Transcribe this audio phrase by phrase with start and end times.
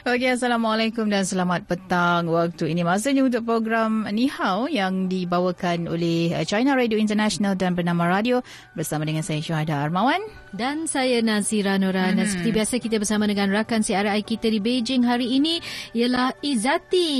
[0.00, 2.80] Okey, Assalamualaikum dan selamat petang waktu ini.
[2.80, 8.40] Masanya untuk program Ni Hao yang dibawakan oleh uh, China Radio International dan Bernama Radio
[8.72, 10.24] bersama dengan saya Syuhada Armawan.
[10.56, 12.08] Dan saya Nazira Nora.
[12.08, 12.16] Hmm.
[12.16, 15.60] Dan seperti biasa kita bersama dengan rakan CRI kita di Beijing hari ini
[15.92, 17.12] ialah Izati.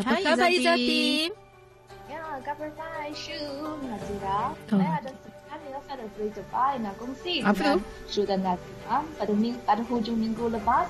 [0.00, 0.56] Apa Hai, khabar Izati?
[0.56, 1.04] Izati?
[2.08, 3.44] Ya, khabar baik, Shu,
[3.84, 4.56] Nazira.
[4.72, 7.78] Saya ada sekali saya ada berita baik nak kongsi Apa tu?
[8.08, 9.04] Shu dan Nazira.
[9.20, 10.88] Pada, ming, pada hujung minggu lepas,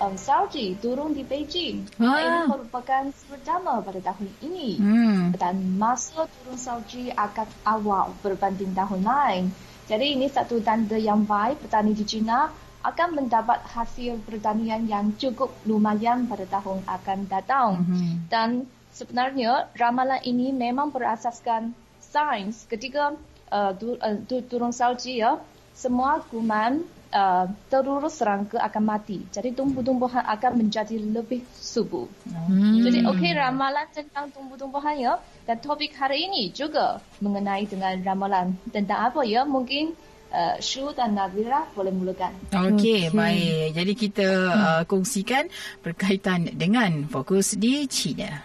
[0.00, 1.86] um, salji turun di Beijing.
[1.98, 2.18] Wah.
[2.18, 4.78] Ini merupakan pertama pada tahun ini.
[4.78, 5.22] Hmm.
[5.34, 9.42] Dan masa turun salji agak awal berbanding tahun lain.
[9.88, 12.52] Jadi ini satu tanda yang baik petani di China
[12.84, 17.70] akan mendapat hasil pertanian yang cukup lumayan pada tahun akan datang.
[17.82, 18.30] Mhm.
[18.30, 18.50] Dan
[18.94, 23.18] sebenarnya ramalan ini memang berasaskan sains ketika
[23.50, 25.42] uh, tu, uh, tu, turun salji ya,
[25.74, 29.24] semua kuman uh, terurus serangga akan mati.
[29.32, 32.08] Jadi tumbuh-tumbuhan akan menjadi lebih subur.
[32.28, 32.84] Hmm.
[32.84, 35.14] Jadi okey ramalan tentang tumbuh-tumbuhan ya.
[35.48, 39.48] Dan topik hari ini juga mengenai dengan ramalan tentang apa ya?
[39.48, 39.96] Mungkin
[40.32, 42.32] uh, Shu dan Nazira boleh mulakan.
[42.52, 43.16] Okey, Okey.
[43.16, 43.66] baik.
[43.72, 45.48] Jadi kita uh, kongsikan
[45.80, 48.44] berkaitan dengan fokus di China.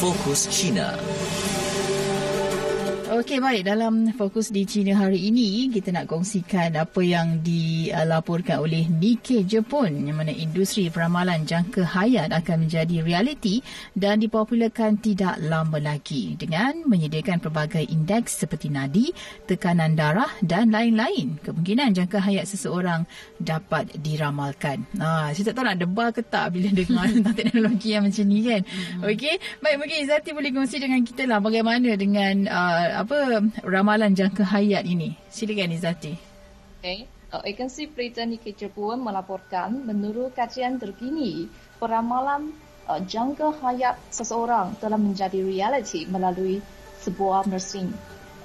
[0.00, 0.96] Fokus China.
[3.20, 3.68] Okey, baik.
[3.68, 10.08] Dalam fokus di China hari ini, kita nak kongsikan apa yang dilaporkan oleh Nikkei Jepun
[10.08, 13.60] yang mana industri peramalan jangka hayat akan menjadi realiti
[13.92, 19.12] dan dipopularkan tidak lama lagi dengan menyediakan pelbagai indeks seperti nadi,
[19.44, 21.36] tekanan darah dan lain-lain.
[21.44, 23.04] Kemungkinan jangka hayat seseorang
[23.36, 24.88] dapat diramalkan.
[24.96, 28.40] Ha, saya tak tahu nak debar ke tak bila dengar tentang teknologi yang macam ni
[28.48, 28.64] kan.
[29.04, 33.09] Okey, baik mungkin Izzati boleh kongsi dengan kita lah bagaimana dengan uh, apa
[33.66, 35.18] ramalan jangka hayat ini.
[35.26, 36.14] Silakan Izzati.
[36.80, 37.10] Okay.
[37.30, 41.46] Uh, agensi berita Nikkei Jepun melaporkan menurut kajian terkini,
[41.78, 42.50] peramalan
[42.90, 46.58] uh, jangka hayat seseorang telah menjadi realiti melalui
[46.98, 47.94] sebuah mesin.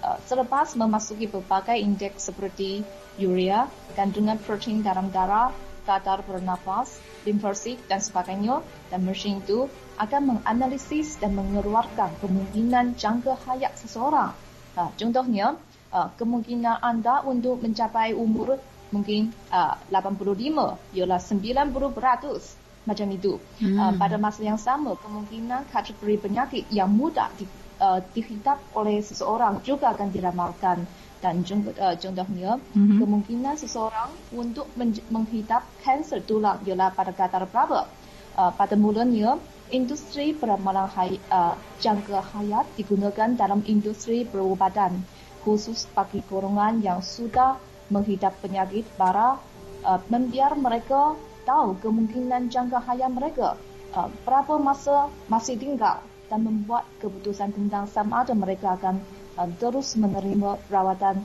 [0.05, 2.85] Uh, selepas memasuki berbagai indeks seperti
[3.17, 3.65] urea,
[3.97, 5.49] kandungan protein dalam darah,
[5.89, 8.61] kadar bernafas, limfosit dan sebagainya
[8.93, 9.65] dan mesin itu
[9.97, 14.44] akan menganalisis dan mengeluarkan kemungkinan jangka hayat seseorang.
[14.75, 15.55] Uh, contohnya,
[15.95, 18.59] uh, kemungkinan anda untuk mencapai umur
[18.91, 22.55] mungkin uh, 85 ialah 90 beratus
[22.85, 23.41] macam itu.
[23.57, 23.75] Hmm.
[23.79, 27.49] Uh, pada masa yang sama, kemungkinan kategori penyakit yang mudah di,
[27.81, 30.85] uh, dihidap oleh seseorang juga akan diramalkan.
[31.17, 33.01] Dan contoh, uh, contohnya, Mhm.
[33.01, 37.89] kemungkinan seseorang untuk men- menghidap kanser tulang ialah pada kadar berapa.
[38.37, 39.39] Uh, pada mulanya,
[39.75, 41.53] industri peramalan hay, uh,
[41.83, 45.03] jangka hayat digunakan dalam industri perubatan
[45.43, 47.59] khusus bagi golongan yang sudah
[47.91, 49.35] menghidap penyakit bara
[49.83, 51.13] uh, membiar mereka
[51.43, 53.59] tahu kemungkinan jangka hayat mereka
[53.93, 55.99] uh, berapa masa masih tinggal
[56.31, 58.97] dan membuat keputusan tentang sama ada mereka akan
[59.37, 61.21] uh, terus menerima perawatan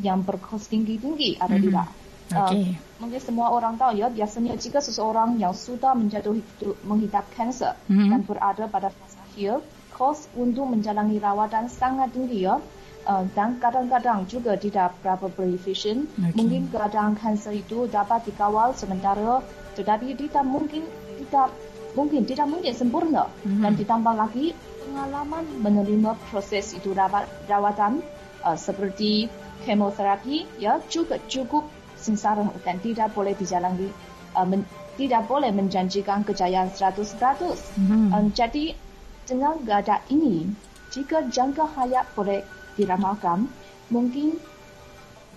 [0.00, 1.64] yang berkos tinggi-tinggi atau Mhm.
[1.68, 1.99] tidak.
[2.30, 2.78] Uh, Okey.
[2.98, 6.42] mungkin semua orang tahu ya, biasanya jika seseorang yang sudah menjatuhi
[6.82, 8.06] menghidap kanser Mhm.
[8.06, 9.58] dan berada pada fasa akhir,
[9.90, 12.62] kos untuk menjalani rawatan sangat tinggi ya.
[13.00, 16.04] Uh, dan kadang-kadang juga tidak berapa berefisien.
[16.14, 16.36] Okey.
[16.36, 19.40] Mungkin keadaan kanser itu dapat dikawal sementara
[19.74, 20.84] tetapi tidak mungkin
[21.16, 21.48] tidak
[21.96, 23.64] mungkin tidak mungkin sempurna Mhm.
[23.64, 24.52] dan ditambah lagi
[24.84, 28.04] pengalaman menerima proses itu rawat, rawatan
[28.44, 29.32] uh, seperti
[29.64, 31.64] kemoterapi ya juga cukup
[32.00, 33.92] sengsara dan tidak boleh dijalani
[34.34, 34.64] uh, men,
[34.96, 37.56] tidak boleh menjanjikan kejayaan 100%.
[37.80, 38.12] Mhm.
[38.12, 38.76] Um, jadi
[39.24, 40.50] dengan keadaan ini,
[40.90, 42.42] jika jangka hayat boleh
[42.74, 43.46] diramalkan,
[43.88, 44.36] mungkin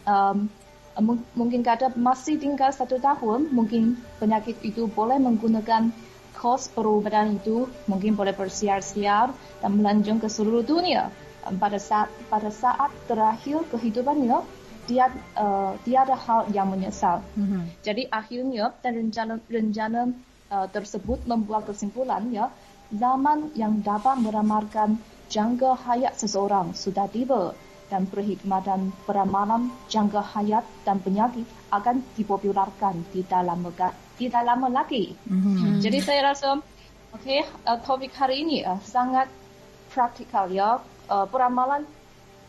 [0.10, 0.50] um,
[1.00, 5.94] mung- mungkin kata masih tinggal satu tahun, mungkin penyakit itu boleh menggunakan
[6.34, 9.32] kos perubatan itu mungkin boleh bersiar-siar
[9.62, 11.14] dan melanjut ke seluruh dunia.
[11.48, 14.44] Um, pada saat pada saat terakhir kehidupannya,
[14.88, 15.08] dia
[15.40, 17.24] uh, tiada hal yang menyesal.
[17.36, 17.84] Mhm.
[17.84, 20.02] Jadi akhirnya rencana rencana
[20.52, 22.52] uh, tersebut membuat kesimpulan ya
[22.94, 25.00] zaman yang dapat meramalkan
[25.32, 27.58] jangka hayat seseorang sudah tiba
[27.90, 35.18] dan perkhidmatan peramalan jangka hayat dan penyakit akan dipopularkan tidak lama ga- tidak lama lagi.
[35.26, 35.82] Mhm.
[35.82, 36.62] Jadi saya rasa
[37.18, 39.30] okey uh, topik hari ini uh, sangat
[39.94, 41.86] praktikal ya uh, peramalan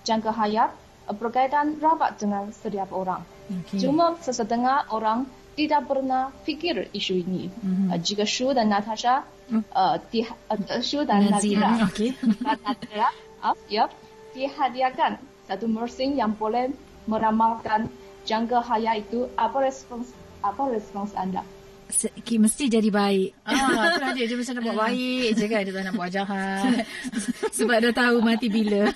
[0.04, 0.72] jangka hayat
[1.12, 3.20] berkaitan rapat dengan setiap orang.
[3.50, 3.84] Okey.
[3.84, 7.46] Cuma sesetengah orang tidak pernah fikir isu ini.
[7.48, 7.88] Mm-hmm.
[7.94, 9.22] Uh, jika Shu dan Natasha,
[9.70, 11.86] uh, di, uh, Shu dan Nazira, Nazira.
[11.88, 12.10] Okay.
[12.42, 13.08] Nazira,
[13.44, 13.86] uh, ya,
[14.34, 16.74] dihadiahkan satu mesin yang boleh
[17.06, 17.86] meramalkan
[18.26, 19.30] jangka hayat itu.
[19.38, 20.10] Apa respons
[20.42, 21.46] apa respons anda?
[21.94, 23.46] Se- mesti jadi baik.
[23.46, 24.26] Ah, itulah dia.
[24.26, 25.60] Dia mesti nak buat baik je kan.
[25.62, 26.82] Dia tak nak buat jahat.
[27.56, 28.90] Sebab dah tahu mati bila.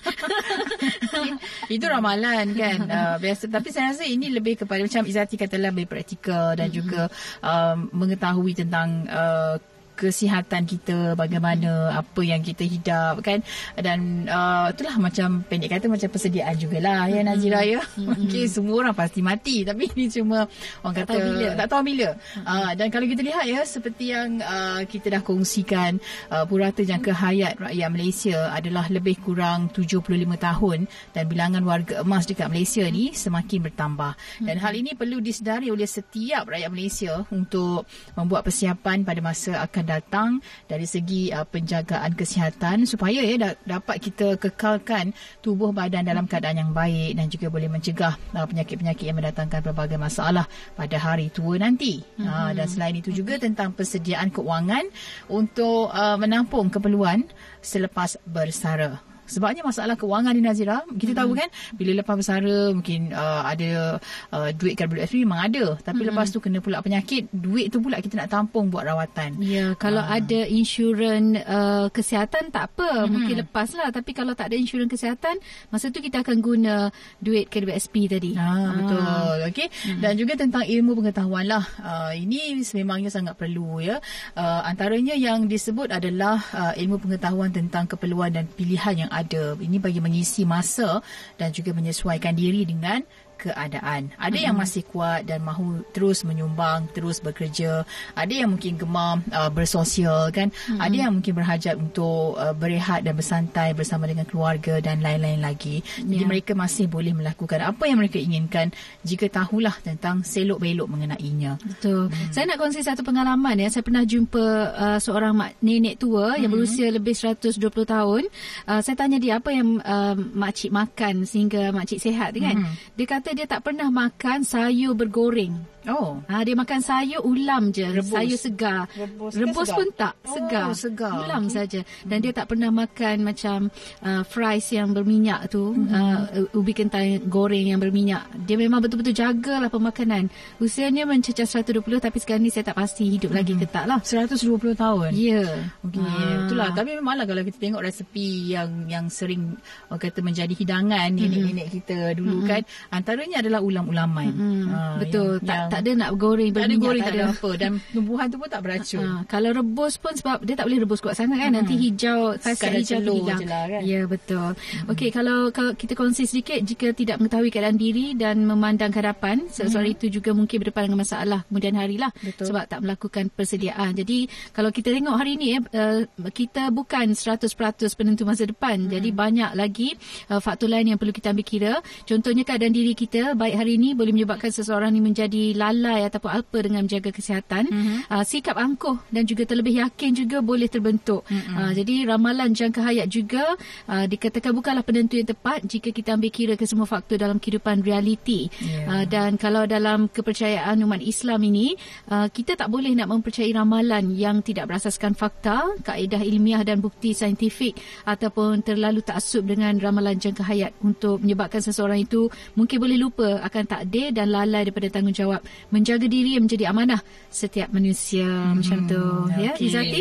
[1.75, 2.79] Itu ramalan kan.
[2.91, 3.47] Uh, biasa.
[3.47, 6.79] Tapi saya rasa ini lebih kepada macam Izati katalah lebih praktikal dan mm-hmm.
[6.79, 7.03] juga
[7.41, 9.57] um, mengetahui tentang uh,
[9.99, 13.43] kesihatan kita bagaimana apa yang kita hidap kan
[13.75, 18.15] dan uh, itulah macam pendek kata macam persediaan jugalah ya Nazira ya mm-hmm.
[18.31, 20.47] okey semua orang pasti mati tapi ini cuma
[20.87, 21.49] orang tak kata tahu bila.
[21.59, 22.47] tak tahu bila mm-hmm.
[22.47, 25.99] uh, dan kalau kita lihat ya seperti yang uh, kita dah kongsikan
[26.31, 30.07] uh, purata jangka hayat rakyat Malaysia adalah lebih kurang 75
[30.39, 30.79] tahun
[31.11, 34.63] dan bilangan warga emas dekat Malaysia ni semakin bertambah dan mm-hmm.
[34.63, 40.45] hal ini perlu disedari oleh setiap rakyat Malaysia untuk membuat persiapan pada masa akan datang
[40.69, 46.61] dari segi uh, penjagaan kesihatan supaya ya da- dapat kita kekalkan tubuh badan dalam keadaan
[46.61, 50.45] yang baik dan juga boleh mencegah uh, penyakit-penyakit yang mendatangkan pelbagai masalah
[50.77, 52.05] pada hari tua nanti.
[52.05, 52.29] Mm-hmm.
[52.29, 54.85] Uh, dan selain itu juga tentang persediaan keuangan
[55.33, 57.25] untuk uh, menampung keperluan
[57.65, 59.08] selepas bersara.
[59.29, 61.21] Sebabnya masalah kewangan ni Nazira, kita hmm.
[61.21, 64.01] tahu kan bila lepas bersara mungkin uh, ada
[64.33, 65.77] uh, duit WFP memang ada.
[65.79, 66.09] Tapi hmm.
[66.11, 69.37] lepas tu kena pula penyakit, duit tu pula kita nak tampung buat rawatan.
[69.45, 70.17] Ya, kalau uh.
[70.17, 73.09] ada insurans uh, kesihatan tak apa, hmm.
[73.13, 73.93] mungkin lepas lah.
[73.93, 75.37] Tapi kalau tak ada insurans kesihatan,
[75.69, 76.75] masa tu kita akan guna
[77.21, 78.33] duit KWSP tadi.
[78.35, 78.49] Ha.
[78.81, 79.69] Betul, okay.
[79.85, 80.01] Hmm.
[80.01, 81.65] Dan juga tentang ilmu pengetahuan lah.
[81.79, 84.01] Uh, ini sememangnya sangat perlu ya.
[84.33, 89.59] Uh, antaranya yang disebut adalah uh, ilmu pengetahuan tentang keperluan dan pilihan yang ada.
[89.59, 91.03] Ini bagi mengisi masa
[91.35, 93.03] dan juga menyesuaikan diri dengan
[93.39, 94.11] keadaan.
[94.19, 94.47] Ada mm-hmm.
[94.51, 97.87] yang masih kuat dan mahu terus menyumbang, terus bekerja.
[98.19, 100.51] Ada yang mungkin gemar uh, bersosial kan.
[100.51, 100.83] Mm-hmm.
[100.83, 105.81] Ada yang mungkin berhajat untuk uh, berehat dan bersantai bersama dengan keluarga dan lain-lain lagi.
[106.03, 106.29] Jadi yeah.
[106.29, 108.75] mereka masih boleh melakukan apa yang mereka inginkan
[109.07, 111.57] jika tahulah tentang selok-belok mengenainya.
[111.63, 112.11] Betul.
[112.11, 112.31] Mm.
[112.35, 113.69] Saya nak kongsi satu pengalaman ya.
[113.71, 114.45] Saya pernah jumpa
[114.75, 116.41] uh, seorang mak nenek tua mm-hmm.
[116.43, 118.23] yang berusia lebih 120 tahun.
[118.67, 122.57] Uh, saya tanya dia apa yang uh, makcik makan sehingga makcik sihat kan.
[122.59, 122.97] Mm-hmm.
[122.99, 125.53] Dia kata kata dia tak pernah makan sayur bergoreng.
[125.89, 126.21] Oh.
[126.29, 127.89] Ha, dia makan sayur ulam je.
[127.89, 128.13] Rebus.
[128.13, 128.81] Sayur segar.
[128.93, 129.77] Rebus, Rebus segar?
[129.81, 130.15] pun tak.
[130.29, 130.67] Segar.
[130.69, 131.13] Oh, segar.
[131.25, 131.55] Ulam okay.
[131.57, 131.81] saja.
[132.05, 133.59] Dan dia tak pernah makan macam
[134.05, 135.73] uh, fries yang berminyak tu.
[135.73, 135.89] Hmm.
[135.89, 138.29] Uh, ubi kentang goreng yang berminyak.
[138.45, 140.29] Dia memang betul-betul jagalah pemakanan.
[140.61, 143.39] Usianya mencecah 120 tapi sekarang ni saya tak pasti hidup hmm.
[143.41, 143.99] lagi ke tak lah.
[144.05, 145.11] 120 tahun?
[145.17, 145.41] Ya.
[145.41, 145.55] Yeah.
[145.89, 146.05] Okay.
[146.05, 146.45] Ha.
[146.45, 146.69] Itulah.
[146.77, 149.57] Tapi memanglah kalau kita tengok resepi yang yang sering
[149.89, 151.17] orang kata menjadi hidangan hmm.
[151.17, 152.49] nenek-nenek kita dulu hmm.
[152.49, 152.63] kan.
[152.93, 154.33] Antaranya adalah ulam-ulaman.
[154.37, 154.67] Hmm.
[154.69, 155.41] Ha, Betul.
[155.41, 158.27] Yang, tak, yang tak ada nak goreng tak ada goreng tak ada apa dan tumbuhan
[158.29, 159.05] tu pun tak beracun.
[159.05, 161.59] Ha, kalau rebus pun sebab dia tak boleh rebus kuat sangat kan hmm.
[161.61, 163.41] nanti hijau khasiat hijau tu hilang.
[163.45, 163.81] Lah, kan?
[163.85, 164.51] Ya betul.
[164.55, 164.91] Hmm.
[164.93, 169.47] Okey kalau kalau kita kongsi sedikit jika tidak mengetahui keadaan diri dan memandang ke hadapan
[169.51, 169.97] seseorang hmm.
[170.01, 172.53] itu juga mungkin berdepan dengan masalah kemudian harilah betul.
[172.53, 173.95] sebab tak melakukan persediaan.
[173.95, 177.51] Jadi kalau kita tengok hari ini uh, kita bukan 100%
[177.99, 178.87] penentu masa depan.
[178.87, 178.91] Hmm.
[178.91, 179.95] Jadi banyak lagi
[180.31, 181.73] uh, faktor lain yang perlu kita ambil kira.
[182.07, 186.59] Contohnya keadaan diri kita baik hari ini boleh menyebabkan seseorang ini menjadi lalai ataupun alpa
[186.63, 187.67] dengan menjaga kesihatan.
[187.67, 187.99] Mm-hmm.
[188.07, 191.27] Uh, sikap angkuh dan juga terlebih yakin juga boleh terbentuk.
[191.27, 191.57] Mm-hmm.
[191.59, 193.59] Uh, jadi ramalan jangka hayat juga
[193.91, 197.83] uh, dikatakan bukanlah penentu yang tepat jika kita ambil kira ke semua faktor dalam kehidupan
[197.83, 198.47] realiti.
[198.63, 198.87] Yeah.
[198.87, 201.75] Uh, dan kalau dalam kepercayaan umat Islam ini,
[202.09, 207.17] uh, kita tak boleh nak mempercayai ramalan yang tidak berasaskan fakta, kaedah ilmiah dan bukti
[207.17, 207.75] saintifik
[208.07, 213.65] ataupun terlalu taksub dengan ramalan jangka hayat untuk menyebabkan seseorang itu mungkin boleh lupa akan
[213.65, 219.45] takdir dan lalai daripada tanggungjawab menjaga diri menjadi amanah setiap manusia hmm, macam tu okay.
[219.45, 220.01] ya Izati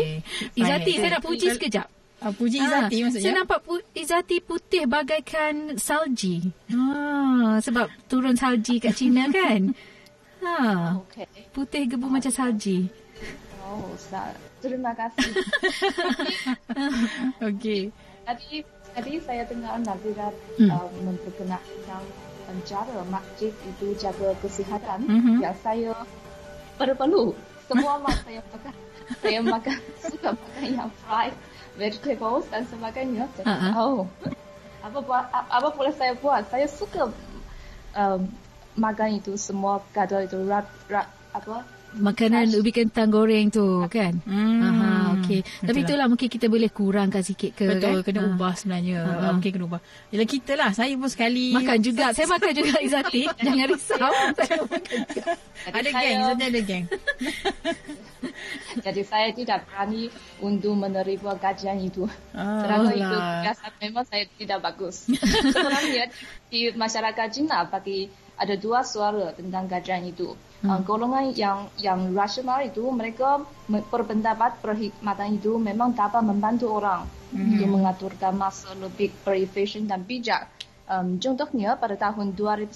[0.55, 1.87] Izati saya nak puji sekejap
[2.17, 3.29] Uh, puji Izati ha, maksudnya?
[3.29, 6.49] Saya nampak pu- Izati putih bagaikan salji.
[6.73, 9.69] Ha, sebab turun salji kat China kan?
[10.41, 10.57] Ha,
[10.97, 11.29] okay.
[11.53, 12.11] Putih gebu oh.
[12.17, 12.89] macam salji.
[13.61, 14.33] Oh, sal-
[14.65, 15.29] terima kasih.
[17.53, 17.93] Okey.
[18.25, 18.65] Tadi,
[18.97, 20.73] tadi saya dengar Nazira hmm.
[20.73, 22.01] uh, memperkenalkan
[22.63, 24.99] cara masjid itu jaga kesihatan.
[25.03, 25.37] Mm-hmm.
[25.43, 25.93] yang saya
[26.77, 27.35] perlu.
[27.67, 28.73] semua mak saya makan.
[29.19, 29.77] Saya makan
[30.11, 31.35] suka makan yang fried
[31.75, 33.25] vegetables dan sebagainya.
[33.43, 33.73] Uh-huh.
[33.75, 33.97] oh.
[34.83, 36.47] Apa buat apa boleh saya buat?
[36.47, 37.11] Saya suka
[37.95, 38.21] um,
[38.79, 40.39] makan itu semua kata itu.
[40.47, 44.17] Rat rat apa makanan ubi kentang goreng tu kan.
[44.23, 44.61] Hmm.
[44.63, 44.89] Aha,
[45.19, 45.41] okey.
[45.65, 48.13] Tapi itulah mungkin kita boleh kurangkan sikit ke Betul, kan.
[48.13, 48.27] kena ha.
[48.33, 48.99] ubah sebenarnya.
[49.03, 49.29] Ha.
[49.33, 49.81] Mungkin kena ubah.
[50.13, 52.05] Yalah kita lah, saya pun sekali makan juga.
[52.15, 53.23] saya makan juga Izati.
[53.45, 54.13] Jangan risau.
[55.67, 56.05] ada saya...
[56.05, 56.85] geng, saja ada geng.
[58.85, 60.09] Jadi saya tidak berani
[60.41, 62.05] untuk menerima kajian itu.
[62.33, 65.09] Ah, Kerana itu biasa memang saya tidak bagus.
[65.53, 66.09] Sebenarnya
[66.49, 70.37] di masyarakat Cina bagi ada dua suara tentang kajian itu.
[70.61, 70.69] Hmm.
[70.77, 77.57] Uh, golongan yang yang rasional itu mereka berpendapat perkhidmatan itu memang dapat membantu orang hmm.
[77.57, 80.49] untuk mengaturkan masa lebih berefisien dan bijak.
[80.87, 82.71] Um, contohnya pada tahun 2010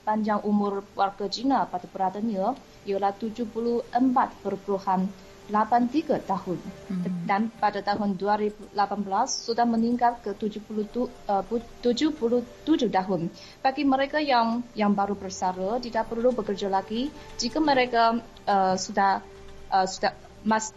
[0.00, 2.56] panjang umur warga Cina pada beratnya
[2.88, 3.84] ialah 74
[4.40, 5.04] perpuluhan
[5.44, 7.28] 83 tahun hmm.
[7.28, 8.72] dan pada tahun 2018
[9.28, 10.64] sudah meningkat ke 70,
[11.28, 11.44] uh,
[11.84, 13.20] 77 tahun.
[13.60, 19.20] Bagi mereka yang yang baru bersara tidak perlu bekerja lagi jika mereka uh, sudah
[19.68, 20.72] uh, sudah mas,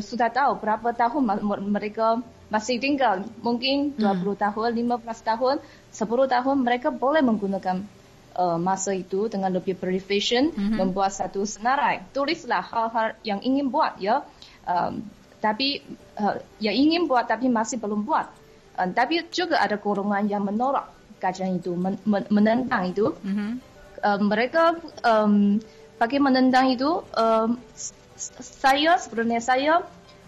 [0.00, 4.38] sudah tahu berapa tahun mereka masih tinggal mungkin 20 hmm.
[4.38, 5.56] tahun 15 tahun
[5.90, 7.82] 10 tahun mereka boleh menggunakan
[8.36, 10.76] uh, masa itu dengan lebih berefisien mm-hmm.
[10.76, 12.04] membuat satu senarai.
[12.12, 14.22] Tulislah hal-hal yang ingin buat ya.
[14.68, 15.08] Um,
[15.40, 15.80] tapi
[16.20, 18.28] uh, yang ingin buat tapi masih belum buat.
[18.76, 23.16] Uh, tapi juga ada golongan yang menolak kajian itu, men- men- menentang itu.
[23.24, 23.50] Mm-hmm.
[24.04, 25.56] Uh, mereka um,
[25.96, 27.56] bagi menentang itu, um,
[28.40, 29.72] saya sebenarnya saya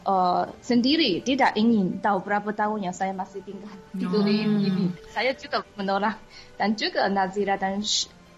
[0.09, 4.67] uh, sendiri tidak ingin tahu berapa tahun yang saya masih tinggal di dunia oh.
[4.69, 4.85] ini.
[5.13, 6.17] Saya juga menolak
[6.57, 7.85] dan juga Nazira dan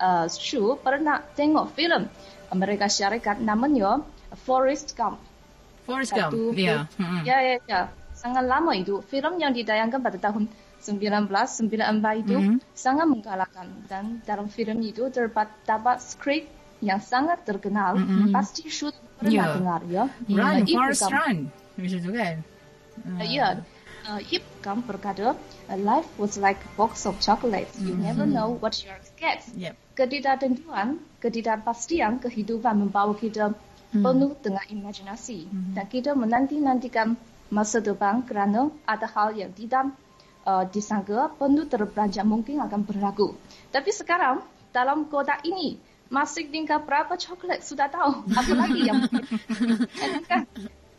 [0.03, 2.11] uh, Shu pernah tengok filem
[2.51, 4.03] Amerika Syarikat namanya
[4.43, 5.23] Forest Gump.
[5.87, 6.91] Forest Gump, ya.
[6.99, 7.23] Yeah.
[7.23, 7.81] Ya, ya, ya.
[8.13, 9.01] Sangat lama itu.
[9.07, 10.51] Filem yang ditayangkan pada tahun
[10.81, 12.59] 1994 itu mm-hmm.
[12.73, 16.49] sangat menggalakkan dan dalam filem itu terdapat skrip
[16.81, 18.01] yang sangat terkenal.
[18.01, 18.33] Mm-hmm.
[18.33, 18.89] Pasti Shu
[19.21, 19.53] pernah yeah.
[19.55, 20.05] dengar ya.
[20.27, 20.75] Run, yeah.
[20.75, 21.37] Forest Run.
[21.77, 22.37] Macam tu kan?
[23.05, 23.29] Uh, ya.
[23.29, 23.53] Yeah
[24.11, 25.37] uh, Ip Gum berkata,
[25.71, 27.77] life was like a box of chocolates.
[27.81, 28.05] You mm-hmm.
[28.05, 29.45] never know what you're get.
[29.57, 29.75] Yep.
[29.97, 33.53] Ketidaktentuan, ketidakpastian kehidupan membawa kita
[33.93, 34.03] mm.
[34.03, 35.49] penuh dengan imajinasi.
[35.49, 35.73] Mm-hmm.
[35.77, 37.17] Dan kita menanti-nantikan
[37.51, 39.93] masa depan kerana ada hal yang tidak
[40.47, 43.37] uh, disangka penuh terperanjat mungkin akan berlaku.
[43.73, 45.77] Tapi sekarang, dalam kotak ini,
[46.11, 48.27] masih tinggal berapa coklat sudah tahu.
[48.35, 49.07] Apa lagi yang
[50.29, 50.45] kan?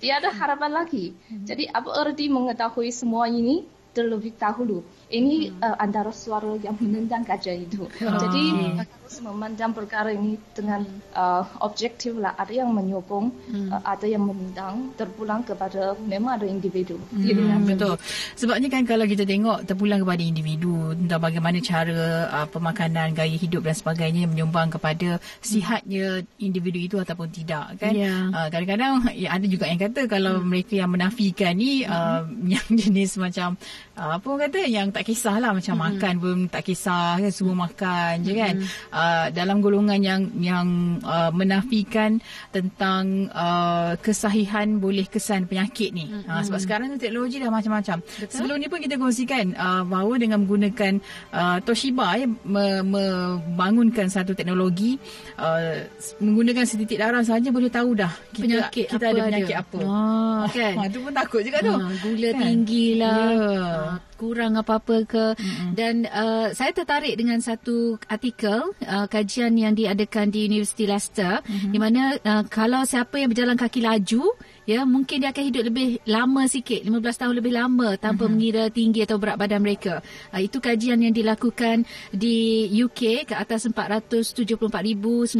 [0.01, 1.13] tiada harapan lagi.
[1.27, 1.45] Hmm.
[1.45, 4.81] Jadi apa erti mengetahui semua ini terlebih dahulu.
[5.11, 5.59] Ini hmm.
[5.59, 7.83] uh, antara suara yang menentang kajian itu.
[7.83, 8.15] Oh.
[8.15, 8.43] Jadi
[8.79, 12.31] harus memandang perkara ini dengan uh, objektif lah.
[12.39, 13.69] Ada yang menyokong, hmm.
[13.75, 16.95] uh, ada yang menentang, terpulang kepada memang ada individu.
[17.11, 17.99] Hmm, betul.
[18.39, 23.67] Sebabnya kan kalau kita tengok terpulang kepada individu tentang bagaimana cara uh, pemakanan, gaya hidup
[23.67, 27.91] dan sebagainya menyumbang kepada sihatnya individu itu ataupun tidak kan.
[27.91, 28.31] Yeah.
[28.31, 30.47] Uh, kadang-kadang ya, ada juga yang kata kalau hmm.
[30.47, 32.23] mereka yang menafikan ni uh,
[32.55, 33.59] yang jenis macam
[34.01, 35.93] uh, apa orang kata yang tak kisahlah macam mm-hmm.
[35.93, 38.55] makan pun tak kisah kan semua makan je kan.
[38.57, 38.89] Mm-hmm.
[38.89, 42.17] uh, dalam golongan yang yang uh, menafikan
[42.49, 46.09] tentang uh, kesahihan boleh kesan penyakit ni.
[46.09, 46.31] Mm-hmm.
[46.33, 48.01] uh, sebab sekarang tu teknologi dah macam-macam.
[48.01, 48.33] Betul?
[48.33, 50.97] sebelum ni pun kita kongsikan uh, bahawa dengan menggunakan
[51.29, 54.97] uh, Toshiba ya, me- membangunkan satu teknologi
[55.37, 55.85] uh,
[56.17, 59.79] menggunakan setitik darah saja boleh tahu dah kita, penyakit kita ada penyakit apa.
[59.85, 60.73] Ah, kan?
[60.79, 61.75] Ha, tu pun takut juga tu.
[61.75, 62.39] Ha, gula kan?
[62.41, 63.19] tinggi lah.
[63.35, 65.69] Yeah kurang apa-apa ke mm-hmm.
[65.73, 71.71] dan uh, saya tertarik dengan satu artikel uh, kajian yang diadakan di Universiti Leicester mm-hmm.
[71.73, 74.31] di mana uh, kalau siapa yang berjalan kaki laju
[74.71, 78.31] ya mungkin dia akan hidup lebih lama sikit 15 tahun lebih lama tanpa uh-huh.
[78.31, 79.99] mengira tinggi atau berat badan mereka.
[80.31, 81.83] Uh, itu kajian yang dilakukan
[82.15, 85.35] di UK ke atas 474,919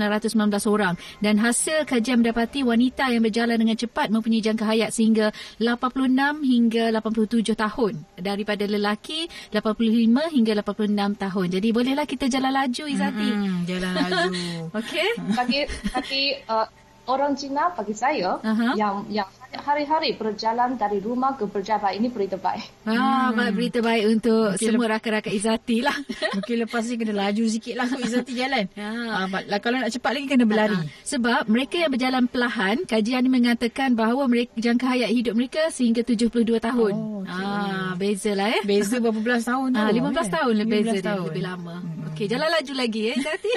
[0.68, 1.00] orang.
[1.24, 5.32] Dan hasil kajian mendapati wanita yang berjalan dengan cepat mempunyai jangka hayat sehingga
[5.64, 7.94] 86 hingga 87 tahun.
[8.20, 11.48] Daripada lelaki 85 hingga 86 tahun.
[11.48, 13.64] Jadi bolehlah kita jalan laju Izati uh-huh.
[13.64, 14.20] jalan laju.
[14.84, 15.10] Okey?
[15.32, 15.60] Bagi
[15.96, 18.74] bagi uh, orang Cina bagi saya uh-huh.
[18.77, 22.88] yang yang hari-hari berjalan dari rumah ke pejabat ini berita baik.
[22.88, 23.51] Ah, hmm.
[23.51, 25.98] berita baik untuk Mungkin semua rakan-rakan Izati lah.
[26.39, 28.65] Mungkin lepas ni kena laju sikit lah untuk Izati jalan.
[28.81, 29.27] Ah.
[29.29, 30.75] Ah, kalau nak cepat lagi kena berlari.
[30.75, 30.84] Ah.
[31.05, 36.01] Sebab mereka yang berjalan perlahan, kajian ini mengatakan bahawa mereka, jangka hayat hidup mereka sehingga
[36.01, 36.93] 72 tahun.
[36.96, 37.31] Oh, okay.
[37.31, 38.62] ah, beza lah eh.
[38.65, 39.79] Beza berapa belas tahun tu.
[39.79, 41.24] Ah, 15 tahun lebih beza tahun.
[41.24, 41.75] dia, lebih lama.
[41.79, 42.01] Hmm.
[42.12, 43.51] Okey, jalan laju lagi ya, Zati.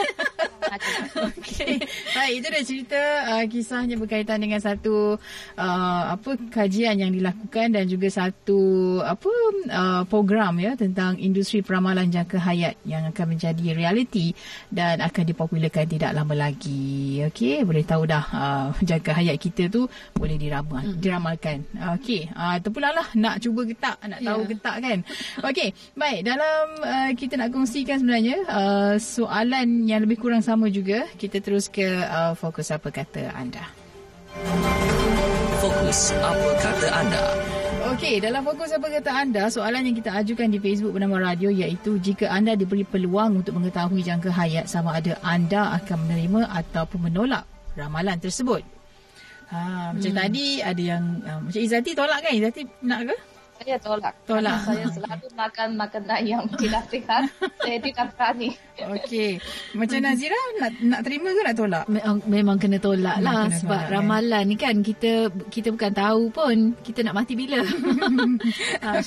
[1.28, 1.74] Okey.
[2.14, 3.00] Baik, itu dah cerita
[3.34, 5.18] uh, kisahnya berkaitan dengan satu
[5.58, 5.83] uh,
[6.14, 8.60] apa kajian yang dilakukan dan juga satu
[9.00, 9.30] apa
[9.70, 14.32] uh, program ya tentang industri peramalan jangka hayat yang akan menjadi realiti
[14.68, 17.22] dan akan dipopularkan tidak lama lagi.
[17.28, 19.86] Okey, boleh tahu dah uh, jangka hayat kita tu
[20.16, 21.00] boleh diramal, mm.
[21.00, 21.64] diramalkan.
[21.98, 24.50] Okey, uh, terpulanglah nak cuba getak, nak tahu yeah.
[24.50, 24.98] getak kan.
[25.44, 31.06] Okey, baik dalam uh, kita nak kongsikan sebenarnya uh, soalan yang lebih kurang sama juga.
[31.14, 33.64] Kita terus ke uh, fokus apa kata anda.
[35.94, 37.22] Fokus apa kata anda.
[37.94, 42.02] Okey, dalam fokus apa kata anda, soalan yang kita ajukan di Facebook bernama radio iaitu
[42.02, 47.46] jika anda diberi peluang untuk mengetahui jangka hayat sama ada anda akan menerima ataupun menolak
[47.78, 48.66] ramalan tersebut.
[49.54, 50.18] Ha, macam hmm.
[50.18, 52.32] tadi ada yang uh, macam Izati tolak kan?
[52.42, 53.16] Izati nak ke?
[53.60, 54.14] Saya tolak.
[54.26, 54.58] Tolak.
[54.66, 57.22] Saya selalu makan makanan yang tidak sihat.
[57.64, 58.48] saya tidak berani.
[58.74, 59.38] Okey.
[59.78, 61.84] Macam Nazira nak nak terima ke nak tolak?
[61.86, 63.94] Memang, memang kena tolak lah kena sebab tolak, kan?
[63.94, 64.50] ramalan kan?
[64.50, 65.12] ni kan kita
[65.54, 67.62] kita bukan tahu pun kita nak mati bila.
[68.84, 68.98] ha,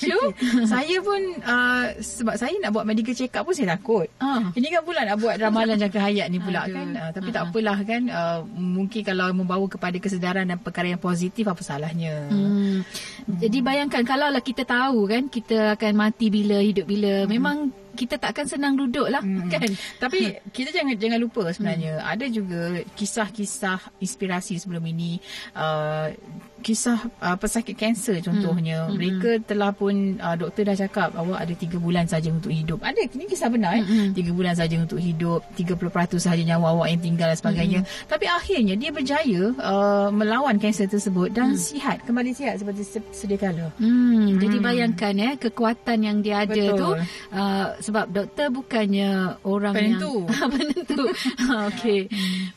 [0.64, 4.08] saya pun uh, sebab saya nak buat medical check up pun saya takut.
[4.24, 4.48] Uh.
[4.56, 6.74] Ini kan pula nak buat ramalan jangka hayat ni pula Aduh.
[6.74, 6.88] kan.
[6.96, 8.02] Uh, tapi uh tak apalah kan.
[8.08, 12.26] Uh, mungkin kalau membawa kepada kesedaran dan perkara yang positif apa salahnya.
[12.32, 12.82] Hmm.
[13.28, 13.40] Hmm.
[13.44, 17.26] Jadi bayangkan kalau lah kita tahu kan kita akan mati bila hidup bila.
[17.26, 17.30] Hmm.
[17.34, 17.58] Memang
[17.98, 19.50] kita takkan senang duduk lah hmm.
[19.50, 19.66] kan
[19.98, 22.06] tapi kita jangan jangan lupa sebenarnya hmm.
[22.06, 22.62] ada juga
[22.94, 25.18] kisah-kisah inspirasi sebelum ini
[25.58, 26.14] uh,
[26.62, 28.94] kisah uh, pesakit kanser contohnya hmm.
[28.96, 33.00] mereka telah pun uh, doktor dah cakap awak ada 3 bulan saja untuk hidup ada
[33.00, 34.14] ini kisah benar hmm.
[34.18, 38.10] eh 3 bulan saja untuk hidup 30% sahaja nyawa awak yang tinggal dan sebagainya hmm.
[38.10, 41.60] tapi akhirnya dia berjaya uh, melawan kanser tersebut dan hmm.
[41.60, 42.84] sihat kembali sihat seperti
[43.14, 43.88] sedia kala hmm.
[43.88, 44.28] hmm.
[44.42, 46.78] jadi bayangkan eh kekuatan yang dia ada Betul.
[46.78, 46.90] tu
[47.34, 50.26] uh, sebab doktor bukannya orang penentu.
[50.28, 51.02] yang penentu.
[51.72, 52.00] Okey.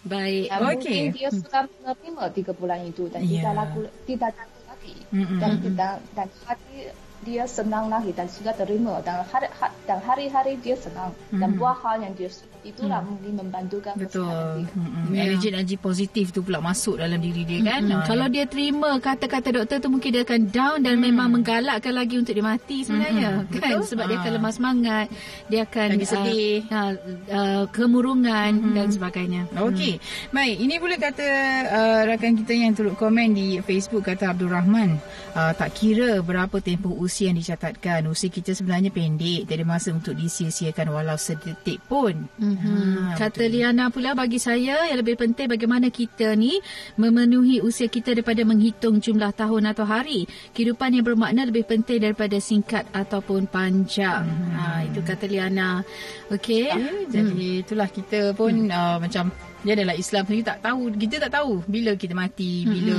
[0.07, 0.47] Baik.
[0.49, 0.75] Ya, Okey.
[0.75, 3.43] Mungkin dia sudah menerima tiga bulan itu dan yeah.
[3.43, 4.95] tidak laku tidak laku lagi.
[5.13, 5.39] Mm-hmm.
[5.39, 6.77] Dan tidak dan hati
[7.21, 9.49] dia senang lagi dan sudah terima dan hari
[9.85, 11.41] dan hari-hari dia senang mm-hmm.
[11.41, 13.09] dan buat hal yang dia suka itulah hmm.
[13.09, 15.17] mungkin membantukan betul hmm.
[15.17, 15.25] yeah.
[15.33, 18.05] energi-energi positif tu pula masuk dalam diri dia kan hmm.
[18.05, 21.05] kalau dia terima kata-kata doktor tu mungkin dia akan down dan hmm.
[21.09, 23.57] memang menggalakkan lagi untuk dia mati sebenarnya hmm.
[23.57, 23.89] kan betul?
[23.89, 24.11] sebab ha.
[24.13, 25.07] dia akan lemah semangat
[25.49, 26.93] dia akan Lagi sedih uh,
[27.33, 28.75] uh, kemurungan hmm.
[28.77, 30.33] dan sebagainya okey hmm.
[30.37, 31.29] baik ini pula kata
[31.65, 35.01] uh, rakan kita yang turut komen di Facebook kata Abdul Rahman
[35.33, 40.15] uh, tak kira berapa tempoh usia yang dicatatkan usia kita sebenarnya pendek tiada masa untuk
[40.15, 42.57] disia-siakan walau sedetik pun hmm.
[42.61, 43.53] Hmm, kata betul.
[43.57, 46.61] Liana pula bagi saya yang lebih penting bagaimana kita ni
[47.01, 50.29] memenuhi usia kita daripada menghitung jumlah tahun atau hari.
[50.53, 54.29] Kehidupan yang bermakna lebih penting daripada singkat ataupun panjang.
[54.29, 54.55] Hmm.
[54.57, 55.83] Ha, itu kata Liana.
[56.31, 56.69] Okey.
[56.69, 57.63] Ya, jadi hmm.
[57.65, 58.73] itulah kita pun hmm.
[58.73, 62.73] uh, macam dia adalah Islam sendiri tak tahu kita tak tahu bila kita mati mm-hmm.
[62.73, 62.97] bila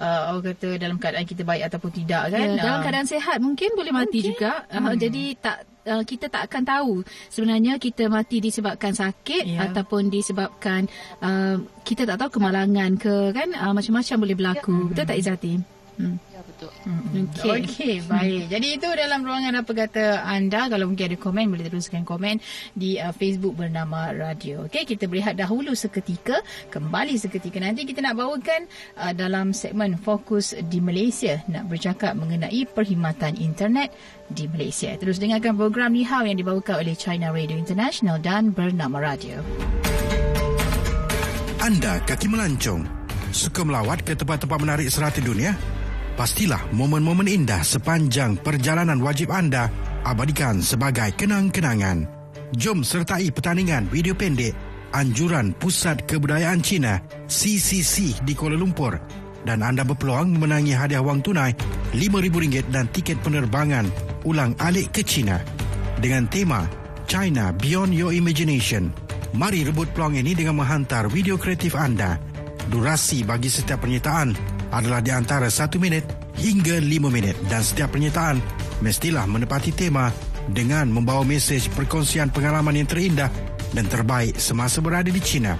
[0.00, 3.38] uh, orang kata dalam keadaan kita baik ataupun tidak kan ya, dalam uh, keadaan sehat
[3.44, 4.26] mungkin boleh mati okay.
[4.32, 6.92] juga uh, jadi tak uh, kita tak akan tahu
[7.32, 9.68] sebenarnya kita mati disebabkan sakit yeah.
[9.68, 10.88] ataupun disebabkan
[11.24, 14.88] uh, kita tak tahu kemalangan ke kan uh, macam-macam boleh berlaku yeah.
[14.92, 16.16] betul tak Izati hmm.
[16.32, 16.70] Ya betul.
[16.86, 18.46] Okey, okay, baik.
[18.46, 22.38] Jadi itu dalam ruangan apa kata anda kalau mungkin ada komen boleh teruskan komen
[22.78, 24.70] di uh, Facebook bernama Radio.
[24.70, 26.38] Okey, kita berehat dahulu seketika,
[26.70, 28.70] kembali seketika nanti kita nak bawakan
[29.02, 33.90] uh, dalam segmen fokus di Malaysia nak bercakap mengenai perkhidmatan internet
[34.30, 34.94] di Malaysia.
[34.94, 39.42] Terus dengarkan program Ni Hao yang dibawakan oleh China Radio International dan Bernama Radio.
[41.58, 42.86] Anda kaki melancong,
[43.34, 45.77] suka melawat ke tempat-tempat menarik serata dunia?
[46.18, 49.70] Pastilah momen-momen indah sepanjang perjalanan wajib anda
[50.02, 52.10] abadikan sebagai kenang-kenangan.
[52.58, 54.50] Jom sertai pertandingan video pendek
[54.98, 56.98] Anjuran Pusat Kebudayaan Cina
[57.30, 58.98] CCC di Kuala Lumpur
[59.46, 61.54] dan anda berpeluang memenangi hadiah wang tunai
[61.94, 63.86] RM5,000 dan tiket penerbangan
[64.26, 65.38] ulang alik ke China
[66.02, 66.66] dengan tema
[67.06, 68.90] China Beyond Your Imagination.
[69.38, 72.18] Mari rebut peluang ini dengan menghantar video kreatif anda.
[72.74, 76.04] Durasi bagi setiap penyertaan adalah di antara 1 minit
[76.36, 78.38] hingga 5 minit dan setiap penyertaan
[78.84, 80.12] mestilah menepati tema
[80.52, 83.28] dengan membawa mesej perkongsian pengalaman yang terindah
[83.76, 85.56] dan terbaik semasa berada di China.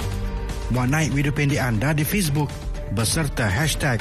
[0.73, 2.49] Muat naik video pendek anda di Facebook
[2.93, 4.01] beserta hashtag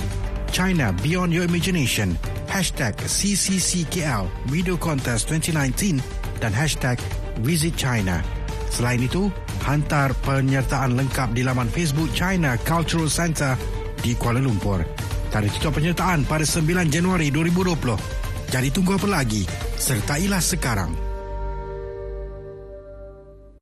[0.51, 2.15] China Beyond Your Imagination,
[2.47, 5.99] hashtag CCCKL Video Contest 2019
[6.39, 6.99] dan hashtag
[7.43, 8.23] Visit China.
[8.71, 9.31] Selain itu,
[9.63, 13.55] hantar penyertaan lengkap di laman Facebook China Cultural Center
[14.07, 14.79] di Kuala Lumpur.
[15.27, 17.99] Tarikh tutup penyertaan pada 9 Januari 2020.
[18.47, 19.43] Jadi tunggu apa lagi?
[19.75, 21.06] Sertailah sekarang.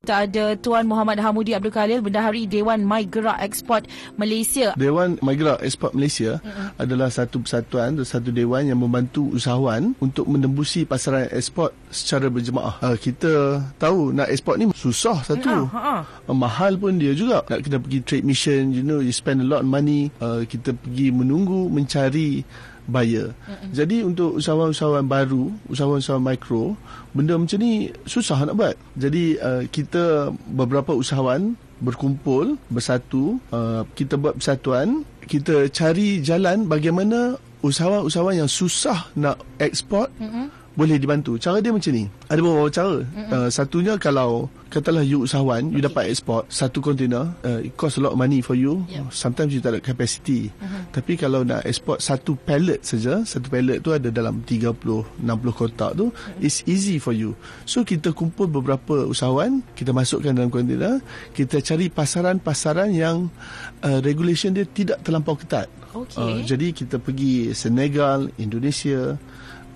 [0.05, 3.89] Kita ada Tuan Muhammad Hamudi Abdul Khalil Bendahari Dewan My Gerak Export
[4.21, 4.77] Malaysia.
[4.77, 6.77] Dewan My Gerak Export Malaysia uh-huh.
[6.77, 12.77] adalah satu persatuan satu dewan yang membantu usahawan untuk menembusi pasaran ekspor secara berjemaah.
[12.85, 15.73] Uh, kita tahu nak ekspor ni susah satu.
[15.73, 16.05] Uh-huh.
[16.05, 17.41] Uh, mahal pun dia juga.
[17.49, 20.13] Nak kena pergi trade mission, you know, you spend a lot of money.
[20.21, 22.45] Uh, kita pergi menunggu mencari
[22.85, 23.33] buyer.
[23.33, 23.69] Mm-hmm.
[23.73, 26.77] Jadi untuk usahawan-usahawan baru, usahawan-usahawan mikro,
[27.11, 28.75] benda macam ni susah nak buat.
[28.97, 37.35] Jadi uh, kita beberapa usahawan berkumpul, bersatu, uh, kita buat persatuan, kita cari jalan bagaimana
[37.65, 41.39] usahawan-usahawan yang susah nak ekspor mm-hmm boleh dibantu.
[41.39, 42.05] Cara dia macam ni.
[42.27, 42.97] Ada beberapa cara.
[43.01, 43.31] Mm-hmm.
[43.31, 45.79] Uh, satunya kalau katalah you usahawan, okay.
[45.79, 48.83] you dapat export satu container, uh, it cost a lot of money for you.
[48.91, 49.07] Yeah.
[49.07, 50.51] Sometimes you tak ada capacity.
[50.51, 50.81] Mm-hmm.
[50.91, 55.23] Tapi kalau nak export satu pallet saja, satu pallet tu ada dalam 30 60
[55.55, 56.43] kotak tu, mm-hmm.
[56.43, 57.33] it's easy for you.
[57.63, 60.99] So kita kumpul beberapa usahawan, kita masukkan dalam container,
[61.31, 63.31] kita cari pasaran-pasaran yang
[63.79, 65.71] uh, regulation dia tidak terlampau ketat.
[65.95, 66.19] Okay.
[66.19, 69.15] Uh, jadi kita pergi Senegal, Indonesia,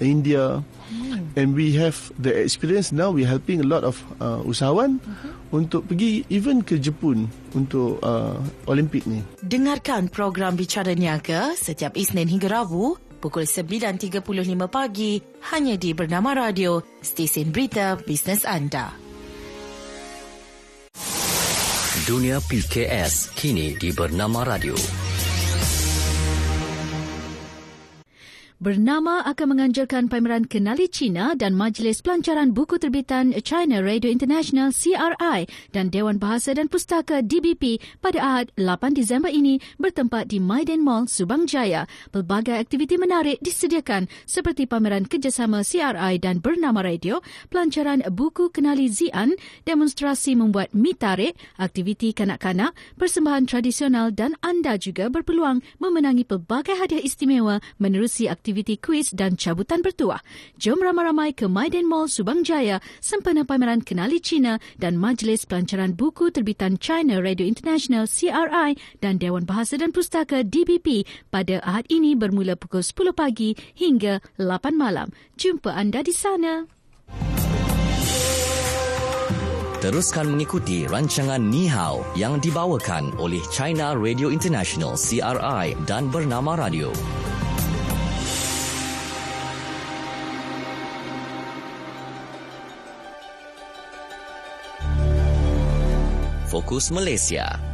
[0.01, 1.35] India hmm.
[1.35, 5.55] and we have the experience now we helping a lot of uh, usahawan uh-huh.
[5.55, 9.23] untuk pergi even ke Jepun untuk uh, Olimpik ni.
[9.43, 14.15] Dengarkan program Bicara Niaga setiap Isnin hingga Rabu pukul 9.35
[14.71, 15.19] pagi
[15.51, 18.95] hanya di Bernama Radio, stesen berita bisnes anda.
[22.07, 24.73] Dunia PKS kini di Bernama Radio.
[28.59, 35.47] Bernama akan menganjurkan pameran Kenali Cina dan Majlis Pelancaran Buku Terbitan China Radio International CRI
[35.71, 41.07] dan Dewan Bahasa dan Pustaka DBP pada Ahad 8 Disember ini bertempat di Maiden Mall,
[41.07, 41.87] Subang Jaya.
[42.11, 49.39] Pelbagai aktiviti menarik disediakan seperti pameran kerjasama CRI dan Bernama Radio, pelancaran buku Kenali Zian,
[49.63, 56.99] demonstrasi membuat mi tarik, aktiviti kanak-kanak, persembahan tradisional dan anda juga berpeluang memenangi pelbagai hadiah
[56.99, 60.17] istimewa menerusi aktiviti aktiviti kuis dan cabutan bertuah.
[60.57, 66.33] Jom ramai-ramai ke Maiden Mall Subang Jaya sempena pameran Kenali Cina dan Majlis Pelancaran Buku
[66.33, 68.73] Terbitan China Radio International CRI
[69.05, 74.73] dan Dewan Bahasa dan Pustaka DBP pada Ahad ini bermula pukul 10 pagi hingga 8
[74.73, 75.13] malam.
[75.37, 76.65] Jumpa anda di sana.
[79.79, 86.91] Teruskan mengikuti rancangan Ni Hao yang dibawakan oleh China Radio International CRI dan Bernama Radio.
[96.49, 97.68] Fokus Malaysia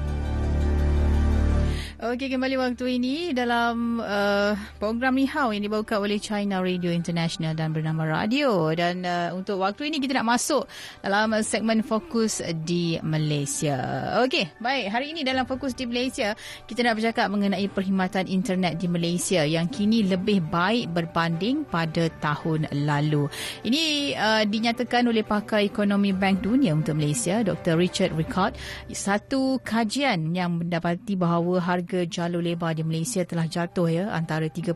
[2.06, 7.58] Okey, kembali waktu ini dalam uh, program Ni Hao yang dibawakan oleh China Radio International
[7.58, 8.70] dan bernama Radio.
[8.78, 10.70] Dan uh, untuk waktu ini kita nak masuk
[11.02, 13.82] dalam segmen Fokus di Malaysia.
[14.22, 14.86] Okey, baik.
[14.94, 16.38] Hari ini dalam Fokus di Malaysia,
[16.70, 22.70] kita nak bercakap mengenai perkhidmatan internet di Malaysia yang kini lebih baik berbanding pada tahun
[22.86, 23.26] lalu.
[23.66, 27.82] Ini uh, dinyatakan oleh pakar ekonomi Bank Dunia untuk Malaysia, Dr.
[27.82, 28.54] Richard Rickard.
[28.94, 34.52] Satu kajian yang mendapati bahawa harga harga jalur lebar di Malaysia telah jatuh ya antara
[34.52, 34.76] 30%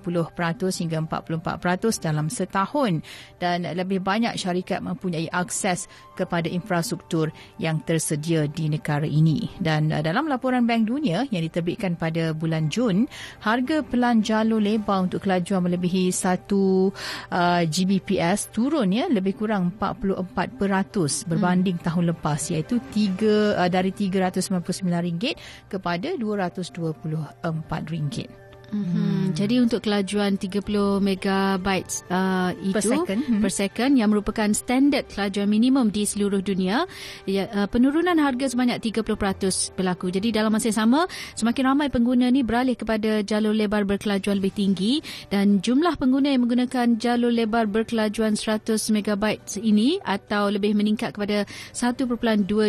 [0.80, 3.04] hingga 44% dalam setahun
[3.44, 10.00] dan lebih banyak syarikat mempunyai akses kepada infrastruktur yang tersedia di negara ini dan uh,
[10.00, 13.12] dalam laporan Bank Dunia yang diterbitkan pada bulan Jun
[13.44, 21.28] harga pelan jalur lebar untuk kelajuan melebihi 1 uh, Gbps turun ya lebih kurang 44%
[21.28, 21.86] berbanding hmm.
[21.86, 25.36] tahun lepas iaitu 3 uh, dari RM399
[25.68, 27.09] kepada RM220
[27.44, 28.30] RM24.
[28.70, 29.20] Mm-hmm.
[29.30, 29.38] Hmm.
[29.38, 30.66] Jadi untuk kelajuan 30
[31.06, 33.20] megabytes uh, itu per second.
[33.22, 33.42] Hmm.
[33.46, 36.90] per second yang merupakan standard kelajuan minimum di seluruh dunia,
[37.30, 40.10] ya, uh, penurunan harga sebanyak 30% berlaku.
[40.10, 41.06] Jadi dalam masa yang sama,
[41.38, 46.46] semakin ramai pengguna ni beralih kepada jalur lebar berkelajuan lebih tinggi dan jumlah pengguna yang
[46.46, 52.10] menggunakan jalur lebar berkelajuan 100 megabytes ini atau lebih meningkat kepada 1.2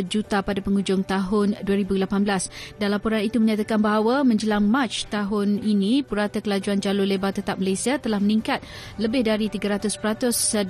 [0.06, 2.76] juta pada penghujung tahun 2018.
[2.76, 7.98] Dan laporan itu menyatakan bahawa menjelang Mac tahun ini purata kelajuan jalur lebar tetap Malaysia
[7.98, 8.62] telah meningkat
[9.02, 9.90] lebih dari 300%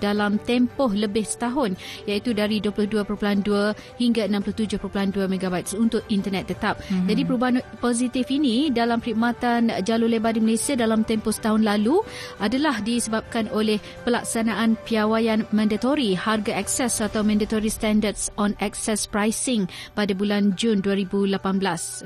[0.01, 1.77] dalam tempoh lebih setahun
[2.09, 3.11] iaitu dari 22.2
[4.01, 6.81] hingga 67.2 megabytes untuk internet tetap.
[6.81, 7.07] Mm-hmm.
[7.13, 12.01] Jadi perubahan positif ini dalam perkhidmatan jalur lebar di Malaysia dalam tempoh setahun lalu
[12.39, 19.67] adalah disebabkan oleh pelaksanaan piawaian mandatory harga akses atau mandatory standards on access pricing
[19.99, 21.41] pada bulan Jun 2018.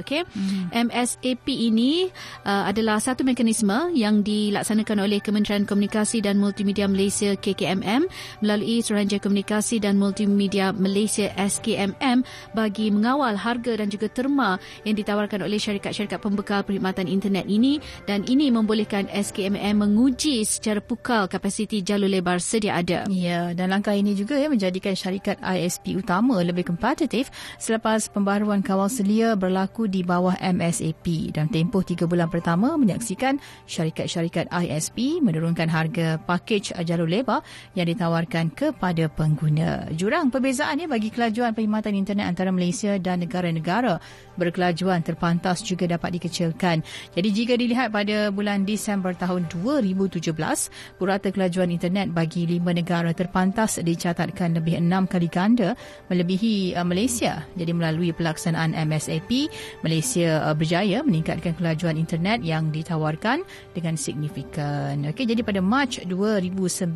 [0.01, 0.25] Okay?
[0.25, 0.89] Mm-hmm.
[0.91, 2.09] MSAP ini
[2.49, 8.09] uh, adalah satu mekanisme yang dilaksanakan oleh Kementerian Komunikasi dan Multimedia Malaysia KKMM
[8.41, 12.25] melalui Suruhanjaya Komunikasi dan Multimedia Malaysia SKMM
[12.57, 14.57] bagi mengawal harga dan juga terma
[14.89, 17.77] yang ditawarkan oleh syarikat-syarikat pembekal perkhidmatan internet ini
[18.09, 23.05] dan ini membolehkan SKMM menguji secara pukal kapasiti jalur lebar sedia ada.
[23.13, 27.29] Ya, dan langkah ini juga ya menjadikan syarikat ISP utama lebih kompetitif
[27.61, 34.47] selepas pembaharuan kawal selia berlaku di bawah MSAP dan tempoh tiga bulan pertama menyaksikan syarikat-syarikat
[34.55, 37.43] ISP menurunkan harga pakej jalur lebar
[37.75, 39.91] yang ditawarkan kepada pengguna.
[39.99, 43.99] Jurang perbezaannya bagi kelajuan perkhidmatan internet antara Malaysia dan negara-negara
[44.39, 46.87] berkelajuan terpantas juga dapat dikecilkan.
[47.19, 50.31] Jadi jika dilihat pada bulan Disember tahun 2017,
[50.99, 55.75] purata kelajuan internet bagi lima negara terpantas dicatatkan lebih enam kali ganda
[56.11, 57.43] melebihi uh, Malaysia.
[57.59, 59.51] Jadi melalui pelaksanaan MSAP,
[59.83, 63.41] Malaysia uh, berjaya meningkatkan kelajuan internet yang ditawarkan
[63.73, 65.01] dengan signifikan.
[65.09, 66.93] Okey, jadi pada Mac 2019,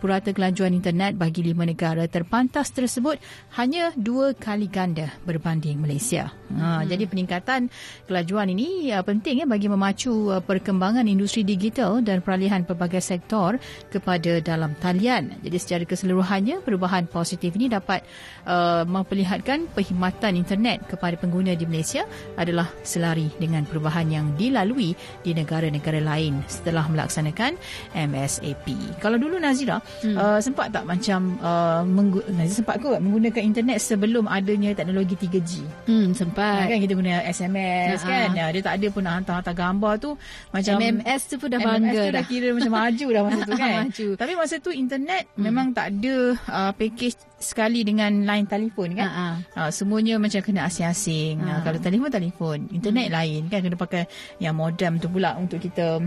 [0.00, 3.20] purata kelajuan internet bagi lima negara terpantas tersebut
[3.60, 6.32] hanya dua kali ganda berbanding Malaysia.
[6.56, 6.82] Ha, hmm.
[6.88, 7.60] Jadi peningkatan
[8.06, 13.58] kelajuan ini uh, penting ya bagi memacu uh, perkembangan industri digital dan peralihan pelbagai sektor
[13.90, 15.34] kepada dalam talian.
[15.42, 18.06] Jadi secara keseluruhannya perubahan positif ini dapat
[18.46, 22.06] uh, memperlihatkan perkhidmatan internet kepada pengguna di Malaysia
[22.38, 27.56] adalah selari dengan perubahan yang dilalui di negara-negara lain setelah melaksanakan
[27.96, 28.66] MSAP.
[29.00, 30.16] Kalau dulu Nazira hmm.
[30.16, 35.52] uh, sempat tak macam uh, menggu- Nazira sempat ke menggunakan internet sebelum adanya teknologi 3G?
[35.88, 36.68] Hmm, sempat.
[36.68, 38.10] Kan kita guna SMS uh-huh.
[38.10, 38.28] kan.
[38.36, 40.10] Ya, dia tak ada pun nak hantar-hantar gambar tu
[40.52, 42.12] macam MMS tu pun dah MMS bangga dah.
[42.12, 43.74] dah kira macam maju dah masa tu kan.
[43.86, 44.08] maju.
[44.18, 45.42] Tapi masa tu internet hmm.
[45.42, 46.16] memang tak ada
[46.50, 49.08] uh, package sekali dengan line telefon kan.
[49.08, 49.34] Uh-huh.
[49.54, 51.40] Uh, semuanya macam kena asing-asing.
[51.40, 51.52] Uh-huh.
[51.52, 53.18] Uh, kalau telefon telefon, internet uh-huh.
[53.22, 54.04] lain kan kena pakai
[54.40, 56.00] yang modem tu pula untuk kita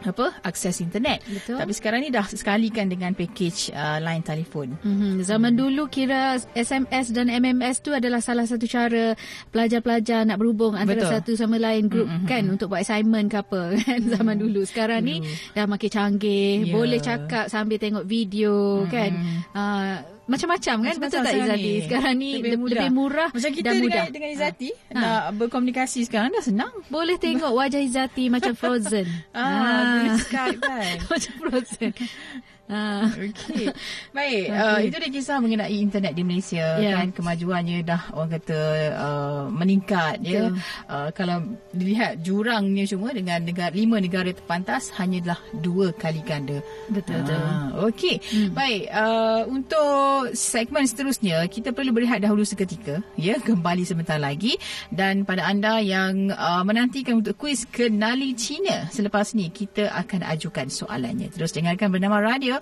[0.00, 1.20] apa akses internet.
[1.28, 1.60] Betul.
[1.60, 4.76] Tapi sekarang ni dah sekali kan dengan package uh, line telefon.
[4.80, 5.12] Mm-hmm.
[5.24, 5.60] Zaman hmm.
[5.60, 9.12] dulu kira SMS dan MMS tu adalah salah satu cara
[9.52, 11.12] pelajar-pelajar nak berhubung antara Betul.
[11.12, 12.28] satu sama lain grup mm-hmm.
[12.28, 14.12] kan untuk buat assignment ke apa kan mm-hmm.
[14.16, 14.60] zaman dulu.
[14.64, 15.20] Sekarang dulu.
[15.20, 16.72] ni dah makin canggih, yeah.
[16.72, 18.92] boleh cakap sambil tengok video mm-hmm.
[18.92, 19.12] kan.
[19.52, 19.96] Uh,
[20.30, 23.74] macam-macam kan macam betul tak Izati sekarang ni lebih mudah, lebih murah macam kita dan
[23.74, 24.06] dengan, mudah.
[24.14, 24.94] dengan Izati ha.
[24.94, 25.30] nak ha.
[25.34, 30.14] berkomunikasi sekarang dah senang boleh tengok wajah Izati macam frozen ah ha.
[30.14, 31.90] Skype kan macam frozen
[32.70, 33.02] Ha.
[33.10, 33.66] Okey.
[34.16, 34.62] Baik, okay.
[34.62, 37.02] uh, itu dia kisah mengenai internet di Malaysia yeah.
[37.02, 38.60] kan kemajuannya dah orang kata
[38.94, 40.54] uh, meningkat ya.
[40.86, 41.42] Uh, kalau
[41.74, 46.62] dilihat jurangnya cuma dengan negara lima negara terpantas hanyalah dua kali ganda.
[46.86, 47.42] Betul betul.
[47.42, 48.22] Uh, Okey.
[48.22, 48.50] Hmm.
[48.54, 54.54] Baik, uh, untuk segmen seterusnya kita perlu berehat dahulu seketika ya kembali sebentar lagi
[54.94, 60.70] dan pada anda yang uh, menantikan untuk kuis kenali Cina selepas ni kita akan ajukan
[60.70, 61.34] soalannya.
[61.34, 62.59] Terus dengarkan bernama radio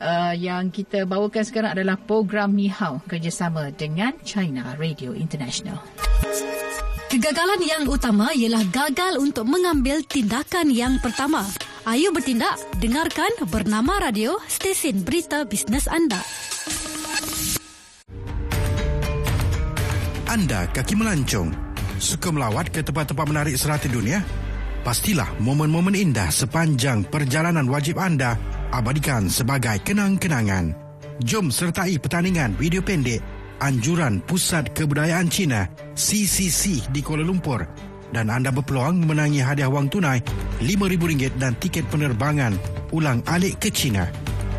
[0.00, 5.78] uh, yang kita bawakan sekarang adalah program Ni Hao kerjasama dengan China Radio International.
[7.10, 11.42] Kegagalan yang utama ialah gagal untuk mengambil tindakan yang pertama.
[11.82, 16.22] Ayo bertindak, dengarkan bernama radio stesen berita bisnes anda.
[20.30, 21.50] Anda kaki melancong,
[21.98, 24.22] suka melawat ke tempat-tempat menarik serata dunia?
[24.86, 28.38] Pastilah momen-momen indah sepanjang perjalanan wajib anda
[28.70, 30.74] abadikan sebagai kenang-kenangan.
[31.20, 33.20] Jom sertai pertandingan video pendek
[33.60, 37.60] Anjuran Pusat Kebudayaan Cina CCC di Kuala Lumpur
[38.10, 40.24] dan anda berpeluang memenangi hadiah wang tunai
[40.64, 42.56] RM5,000 dan tiket penerbangan
[42.96, 44.08] ulang alik ke China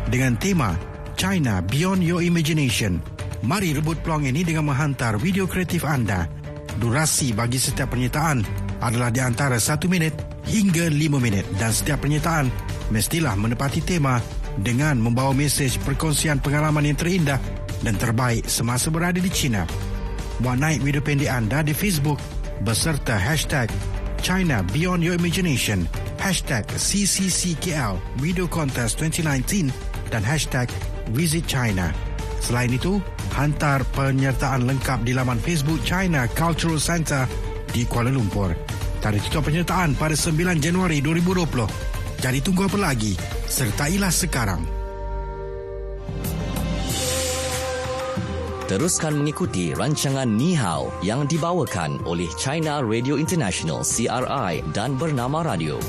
[0.06, 0.78] dengan tema
[1.18, 3.02] China Beyond Your Imagination.
[3.42, 6.30] Mari rebut peluang ini dengan menghantar video kreatif anda.
[6.78, 8.46] Durasi bagi setiap penyertaan
[8.78, 10.14] adalah di antara 1 minit
[10.46, 12.48] hingga 5 minit dan setiap penyertaan
[12.92, 14.20] mestilah menepati tema
[14.60, 17.40] dengan membawa mesej perkongsian pengalaman yang terindah
[17.80, 19.64] dan terbaik semasa berada di China.
[20.44, 22.20] Buat naik video pendek anda di Facebook
[22.60, 23.72] beserta hashtag
[24.22, 25.88] China Beyond Your Imagination,
[26.20, 29.72] hashtag CCCKL Video Contest 2019
[30.12, 30.70] dan hashtag
[31.10, 31.90] Visit China.
[32.38, 33.02] Selain itu,
[33.34, 37.26] hantar penyertaan lengkap di laman Facebook China Cultural Center
[37.70, 38.54] di Kuala Lumpur.
[39.02, 41.91] Tarikh tutup penyertaan pada 9 Januari 2020.
[42.22, 43.18] Jadi tunggu apa lagi?
[43.50, 44.62] Sertailah sekarang.
[48.70, 55.82] Teruskan mengikuti rancangan Ni Hao yang dibawakan oleh China Radio International CRI dan Bernama Radio.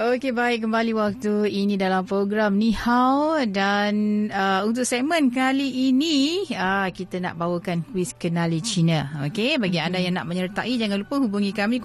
[0.00, 0.64] Okey, baik.
[0.64, 3.36] Kembali waktu ini dalam program Ni Hao.
[3.44, 9.20] Dan uh, untuk segmen kali ini, uh, kita nak bawakan kuis kenali Cina.
[9.28, 11.84] Okey, bagi anda yang nak menyertai, jangan lupa hubungi kami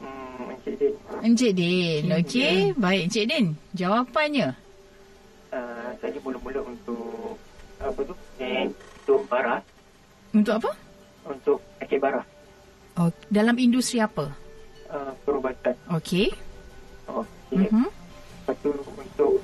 [0.02, 0.94] Hmm, Encik Din.
[1.24, 2.56] Encik Din, okey.
[2.76, 3.46] Baik, Encik Din.
[3.72, 4.48] Jawapannya?
[5.54, 7.38] Uh, saya mula-mula untuk
[7.78, 8.14] apa tu?
[8.42, 8.66] Eh,
[9.06, 9.60] untuk barah.
[10.34, 10.70] Untuk apa?
[11.24, 11.58] Untuk
[11.94, 12.33] barah.
[12.94, 14.30] Oh, dalam industri apa?
[14.86, 15.74] Uh, perubatan.
[15.98, 16.30] Okey.
[17.10, 17.66] Okey.
[17.66, 17.90] Uh-huh.
[17.90, 19.42] Lepas tu untuk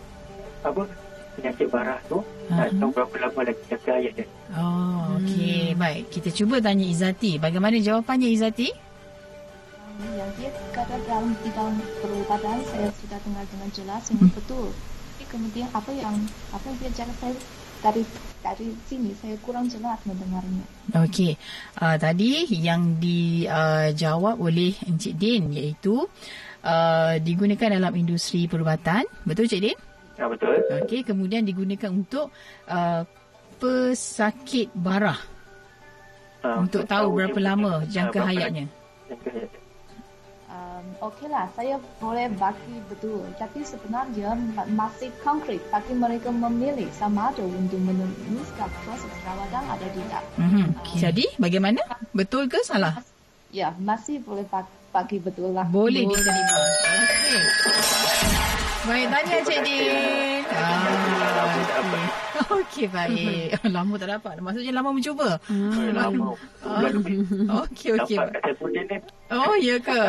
[0.63, 0.87] apa?
[1.35, 2.23] Penyakit barah tu.
[2.23, 2.55] Uh-huh.
[2.55, 4.27] Tak tahu berapa lama lagi jaga ayat dia.
[4.55, 5.75] Oh, okey.
[5.75, 5.83] Hmm.
[5.83, 6.03] Baik.
[6.15, 7.43] Kita cuba tanya Izati.
[7.43, 8.71] Bagaimana jawapannya Izati?
[8.71, 14.35] Um, yang dia kata dalam bidang perubatan saya sudah dengar dengan jelas yang hmm.
[14.39, 14.71] betul.
[14.71, 16.15] Tapi kemudian apa yang
[16.55, 17.35] apa yang dia cakap saya
[17.81, 18.03] dari
[18.41, 20.65] dari sini saya kurang jelas mendengarnya.
[21.05, 21.37] Okey.
[21.77, 26.05] Uh, tadi yang dijawab uh, oleh Encik Din iaitu
[26.65, 29.05] uh, digunakan dalam industri perubatan.
[29.25, 29.79] Betul Encik Din?
[30.21, 30.57] Ya betul.
[30.85, 32.29] Okey, kemudian digunakan untuk
[32.69, 33.03] uh,
[33.57, 35.21] pesakit barah.
[36.41, 38.69] Uh, untuk tahu berapa lama jangka hayatnya.
[39.09, 39.61] Jangka hayatnya
[40.51, 44.35] um, okeylah saya boleh bagi betul tapi sebenarnya
[44.75, 50.23] masih konkret bagi mereka memilih sama ada untuk meneruskan proses perawatan atau tidak.
[50.37, 50.65] Mm-hmm.
[50.83, 50.99] Okay.
[50.99, 51.81] Jadi bagaimana?
[52.13, 53.01] Betul ke salah?
[53.51, 54.47] Ya, masih boleh
[54.91, 55.67] bagi betul lah.
[55.67, 56.63] Boleh diterima.
[57.03, 57.41] Okey.
[58.81, 60.43] Baik, tanya Cik Din.
[60.51, 62.30] Ah,
[62.61, 63.61] Okey baik.
[63.77, 64.35] lama tak dapat.
[64.41, 65.37] Maksudnya lama mencuba.
[65.47, 65.93] Hmm.
[66.01, 66.33] Lama.
[67.67, 68.19] Okey okey.
[69.31, 70.01] Oh ya ke?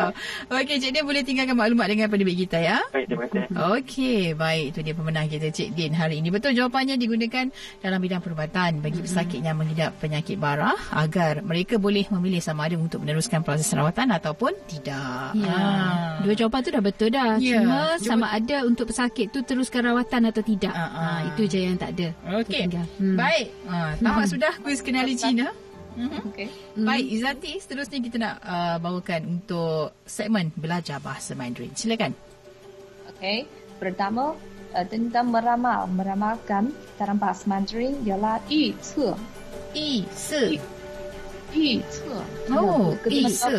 [0.50, 2.78] Okey Cik Din boleh tinggalkan maklumat dengan pendebit kita ya.
[2.90, 3.54] Baik terima kasih.
[3.54, 6.32] Okey baik itu dia pemenang kita Cik Din hari ini.
[6.32, 9.06] Betul jawapannya digunakan dalam bidang perubatan bagi hmm.
[9.06, 14.10] pesakit yang mengidap penyakit barah agar mereka boleh memilih sama ada untuk meneruskan proses rawatan
[14.10, 15.36] ataupun tidak.
[15.38, 15.54] Ya.
[15.54, 16.24] Ha.
[16.24, 17.36] Dua jawapan tu dah betul dah.
[17.38, 17.62] Ya.
[17.62, 18.06] Cuma Cuba.
[18.06, 20.74] sama ada untuk pesakit tu teruskan rawatan atau tidak.
[20.74, 21.02] Ha, ha.
[21.02, 22.08] ha itu je yang tak ada.
[22.22, 22.70] Okey.
[23.02, 23.18] Hmm.
[23.18, 23.46] Baik.
[23.66, 24.32] Ha, tamat hmm.
[24.38, 25.50] sudah kuis kenali Cina.
[25.92, 26.20] Mm-hmm.
[26.32, 26.48] Okay.
[26.48, 26.86] Mm-hmm.
[26.88, 31.72] Baik, Izati, seterusnya kita nak uh, bawakan untuk segmen belajar bahasa Mandarin.
[31.76, 32.16] Silakan.
[33.12, 33.44] Okay.
[33.76, 34.32] Pertama,
[34.72, 35.84] uh, tentang meramal.
[35.92, 39.12] Meramalkan dalam bahasa Mandarin ialah yi ce.
[39.76, 40.56] Yi ce.
[41.52, 42.08] Yi ce.
[42.48, 43.56] Oh, yi ce.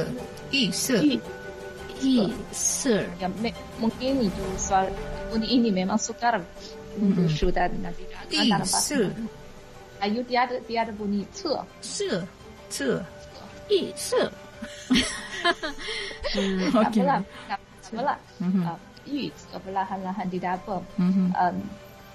[0.49, 0.97] Yi ce.
[2.01, 2.97] Yi ce.
[3.21, 3.29] Ya,
[3.77, 4.89] mungkin itu soal
[5.37, 6.41] ini memang sukar
[6.97, 7.37] untuk mm-hmm.
[7.37, 8.09] sudah nanti.
[8.32, 9.10] 第四，
[9.98, 12.22] 还有第二个第二个步你测测
[12.68, 13.02] 测
[13.68, 14.30] 一测。
[16.34, 17.06] Okay.
[17.48, 17.60] Tak
[17.94, 18.18] apalah.
[18.42, 19.30] Uh, you
[19.64, 20.82] perlahan-lahan di dapur.
[20.98, 21.56] Um,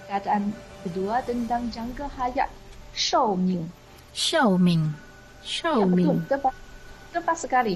[0.06, 0.54] keadaan
[0.86, 2.52] kedua tentang jangka hayat.
[2.94, 3.72] Shou Ming.
[4.14, 4.94] Shou Ming.
[5.42, 6.06] Shou Ming.
[6.06, 6.30] Ya, betul.
[6.30, 6.54] Tepat,
[7.16, 7.76] tepat sekali.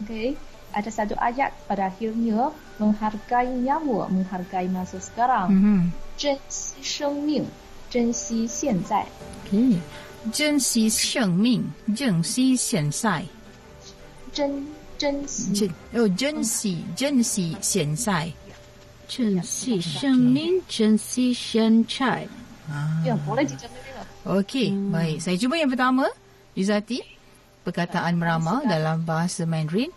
[0.00, 0.38] Okay.
[0.72, 2.50] Ada satu ayat pada akhirnya
[2.82, 5.52] menghargai nyawa, menghargai masa sekarang.
[5.52, 5.80] Mm-hmm.
[6.16, 7.44] 珍惜生命。
[7.90, 9.06] 珍惜现在。
[9.50, 9.80] 嗯，
[10.32, 11.64] 珍惜生命，
[11.94, 13.24] 珍惜现在。
[14.32, 14.66] 珍
[14.98, 18.32] 珍惜哦，珍惜珍惜现在。
[19.06, 22.26] 珍惜生命，珍惜现在。
[22.68, 23.46] 啊，ya boleh
[24.24, 24.88] Okey, hmm.
[24.88, 25.20] baik.
[25.20, 26.08] Saya cuba yang pertama,
[26.56, 27.04] Izati.
[27.60, 29.92] Perkataan meramal dalam bahasa Mandarin.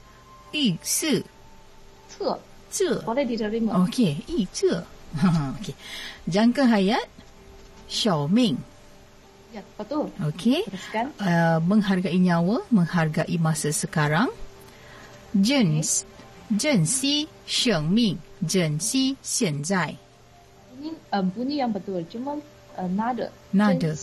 [0.52, 1.24] Yi si.
[2.12, 2.28] Ce.
[2.68, 3.00] Ce.
[3.08, 3.88] Boleh diterima.
[3.88, 4.84] Okey, yi ce.
[5.56, 5.72] Okey.
[6.28, 7.08] Jangka hayat.
[7.92, 8.58] 小命.
[9.54, 10.12] Ya, betul.
[10.20, 10.68] Okey.
[11.24, 14.28] Uh, menghargai nyawa, menghargai masa sekarang.
[15.34, 15.84] 珍
[16.58, 18.18] 珍惜生命，
[18.48, 19.96] 珍惜现在。
[20.78, 22.40] bunyi uh, bunyi yang betul, cuma
[22.78, 23.32] uh, nada.
[23.52, 23.96] Nada.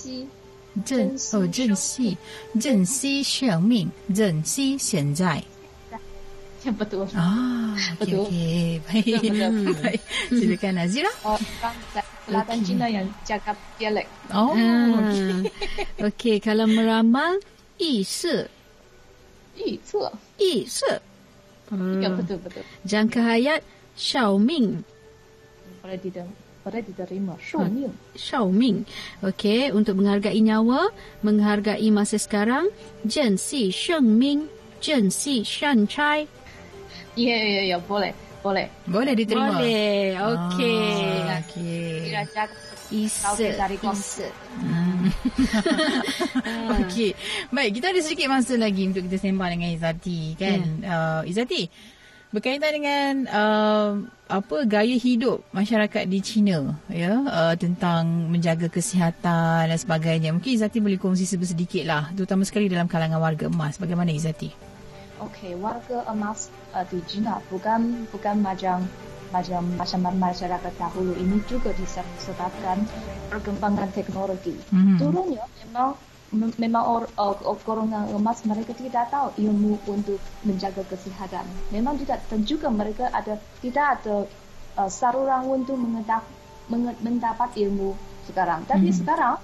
[0.85, 2.17] 珍哦，珍惜，
[2.59, 5.45] 珍惜生命，珍惜现在。
[6.64, 7.05] Ya betul.
[7.13, 8.25] Ah, betul.
[8.25, 9.05] Okay, okay.
[9.05, 9.21] Baik.
[9.21, 10.00] Betul, Baik.
[10.33, 11.13] Silakan Nazira.
[11.21, 11.37] Oh,
[12.30, 12.67] Selatan okay.
[12.69, 14.08] Cina yang cakap dialek.
[14.30, 14.86] Oh, ah.
[15.02, 15.50] okey.
[16.06, 17.42] okay, kalau meramal,
[17.82, 18.46] yi se.
[19.58, 20.06] Yi ce.
[20.38, 21.02] Yi se.
[21.73, 21.98] Hmm.
[22.02, 22.62] Ya, betul, betul.
[22.86, 23.65] Jangka hayat,
[23.98, 24.86] Xiao Ming.
[25.82, 26.34] Boleh diterima.
[26.62, 27.34] Boleh diterima.
[27.42, 27.94] Xiao Ming.
[28.13, 28.86] Xiao Ming.
[29.25, 30.94] Okey, untuk menghargai nyawa,
[31.25, 32.69] menghargai masa sekarang,
[33.10, 34.46] Zhen Si Sheng Ming,
[34.77, 36.30] Zhen Si Shan Chai.
[37.17, 38.29] Ya, ya, ya, boleh.
[38.50, 38.67] Boleh.
[38.89, 39.62] Boleh diterima.
[39.62, 40.17] Boleh.
[40.17, 40.81] Okey.
[41.21, 41.85] Ah, Okey.
[42.10, 42.50] Cakap
[42.89, 43.29] Isa.
[43.37, 44.25] dari kos.
[44.58, 45.13] Hmm.
[46.81, 47.13] Okey.
[47.54, 50.81] Baik, kita ada sedikit masa lagi untuk kita sembang dengan Izati kan.
[50.81, 51.21] Yeah.
[51.21, 51.69] Uh, Izati,
[52.33, 53.89] berkaitan dengan uh,
[54.25, 60.33] apa gaya hidup masyarakat di China ya uh, tentang menjaga kesihatan dan sebagainya.
[60.33, 63.77] Mungkin Izati boleh kongsi sedikit lah terutama sekali dalam kalangan warga emas.
[63.77, 64.69] Bagaimana Izati?
[65.20, 68.88] Okey, warga emas uh, di China bukan bukan macam
[69.30, 72.88] macam macam masyarakat dahulu ini juga disebabkan
[73.30, 74.58] perkembangan teknologi.
[74.74, 74.98] Mm-hmm.
[74.98, 75.94] Dulunya memang
[76.58, 81.46] memang or, uh, golongan emas mereka tidak tahu ilmu untuk menjaga kesihatan.
[81.70, 84.26] Memang tidak dan juga mereka ada tidak ada
[84.82, 86.26] uh, saluran untuk mengetap,
[87.04, 87.94] mendapat ilmu
[88.30, 88.65] sekarang.
[88.65, 89.00] Tapi mm-hmm.
[89.04, 89.36] sekarang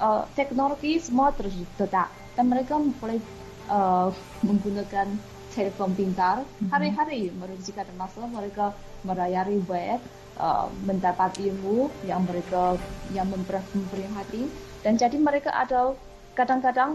[0.00, 2.08] uh, teknologi semua terdekat
[2.38, 3.20] dan mereka boleh
[3.68, 4.08] uh,
[4.44, 5.08] menggunakan
[5.54, 6.68] telefon pintar mm-hmm.
[6.70, 10.00] hari-hari mereka jika ada masalah mereka merayari web
[10.38, 12.76] uh, mendapat ilmu yang mereka
[13.14, 14.42] yang memberi hati
[14.86, 15.94] dan jadi mereka ada
[16.38, 16.94] kadang-kadang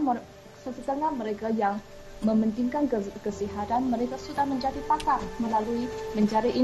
[0.64, 1.76] sesetengah mereka yang
[2.24, 2.88] mementingkan
[3.20, 5.84] kesihatan mereka sudah menjadi pakar melalui
[6.16, 6.56] mencari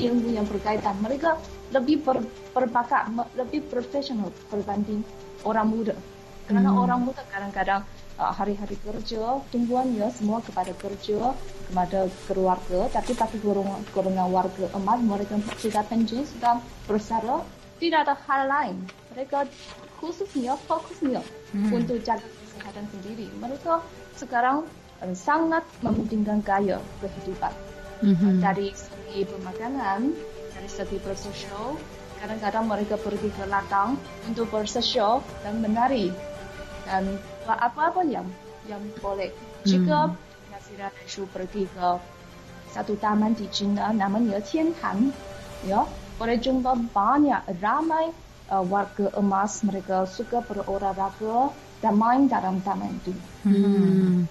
[0.00, 1.36] ilmu yang berkaitan mereka
[1.74, 2.24] lebih ber,
[2.56, 5.04] berbakat lebih profesional berbanding
[5.44, 5.92] orang muda
[6.48, 6.82] kerana hmm.
[6.86, 7.82] orang muda kadang-kadang
[8.18, 11.32] uh, hari-hari kerja tumbuhannya semua kepada kerja
[11.68, 12.80] kepada keluarga.
[12.92, 17.44] Tapi tapi golongan, golongan warga emas mereka sudah pensiun sudah bersara.
[17.76, 18.76] Tidak ada hal lain.
[19.12, 19.44] Mereka
[20.00, 21.20] khususnya fokusnya
[21.52, 21.72] hmm.
[21.72, 23.28] untuk jaga kesehatan sendiri.
[23.36, 23.84] Mereka
[24.16, 24.64] sekarang
[25.04, 27.52] um, sangat mementingkan gaya kehidupan.
[27.96, 28.44] Hmm.
[28.44, 30.12] dari segi pemakanan
[30.52, 31.80] dari segi bersosial
[32.20, 33.96] kadang-kadang mereka pergi ke ladang
[34.28, 36.12] untuk bersosial dan menari.
[36.84, 37.16] Dan
[37.54, 38.26] apa-apa yang
[38.66, 39.30] yang boleh.
[39.62, 40.16] Jika hmm.
[40.50, 40.88] Nasira
[41.30, 41.88] pergi ke
[42.74, 45.14] satu taman di China namanya Tiantan,
[45.64, 45.86] ya,
[46.18, 48.10] boleh jumpa banyak ramai
[48.50, 53.12] uh, warga emas mereka suka berolahraga dan main dalam taman itu.
[53.46, 54.26] Hmm.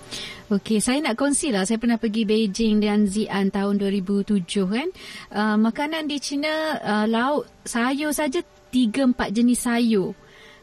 [0.46, 1.66] Okey, saya nak kongsi lah.
[1.66, 4.88] Saya pernah pergi Beijing dan Xi'an tahun 2007 kan.
[5.34, 10.14] Uh, makanan di China, uh, lauk, sayur saja 3-4 jenis sayur.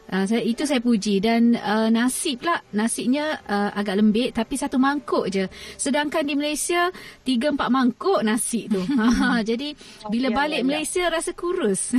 [0.03, 1.23] Uh, saya, itu saya puji.
[1.23, 5.47] Dan uh, nasi pula nasinya uh, agak lembik tapi satu mangkuk je.
[5.79, 6.91] Sedangkan di Malaysia
[7.23, 8.83] tiga empat mangkuk nasi tu.
[8.83, 9.71] Ha, jadi
[10.11, 10.67] bila okay, balik ya, ya.
[10.67, 11.95] Malaysia rasa kurus.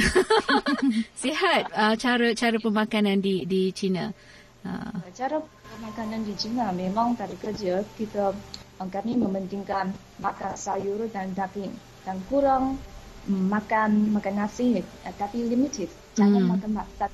[1.24, 4.12] Sihat uh, cara cara pemakanan di di China.
[4.64, 5.00] Uh.
[5.16, 5.40] cara
[5.76, 7.80] pemakanan di China memang dari kerja.
[7.96, 8.36] Kita
[8.84, 11.72] kami mementingkan makan sayur dan daging.
[12.04, 12.76] Dan kurang
[13.24, 14.84] makan makan nasi
[15.16, 15.88] tapi limited.
[16.14, 16.50] Jangan hmm.
[16.52, 17.10] makan makan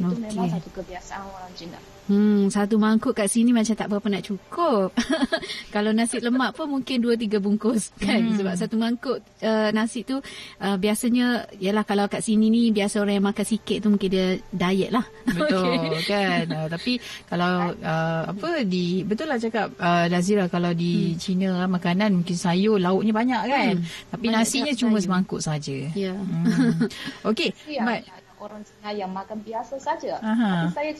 [0.00, 0.24] itu okay.
[0.32, 1.80] memang satu kebiasaan orang Cina.
[2.10, 4.90] Hmm, satu mangkuk kat sini macam tak berapa nak cukup.
[5.74, 8.42] Kalau nasi lemak pun mungkin dua tiga bungkus kan hmm.
[8.42, 13.22] sebab satu mangkuk uh, nasi tu uh, biasanya yalah kalau kat sini ni biasa orang
[13.22, 15.06] yang makan sikit tu mungkin dia diet lah.
[15.38, 16.10] Betul okay.
[16.10, 16.44] kan.
[16.50, 16.92] Uh, tapi
[17.30, 21.18] kalau uh, apa di betul lah cakap uh, Lazira kalau di hmm.
[21.22, 23.74] China uh, makanan mungkin sayur lauknya banyak kan.
[23.78, 23.86] Hmm.
[24.10, 25.04] Tapi banyak nasinya cuma sayur.
[25.06, 25.76] semangkuk saja.
[25.94, 26.12] Ya.
[26.12, 26.18] Yeah.
[26.18, 27.30] Hmm.
[27.30, 27.54] Okey.
[27.72, 28.04] Ya,
[28.42, 30.18] orang Cina yang makan biasa saja.
[30.18, 30.66] Aha.
[30.66, 30.90] Tapi saya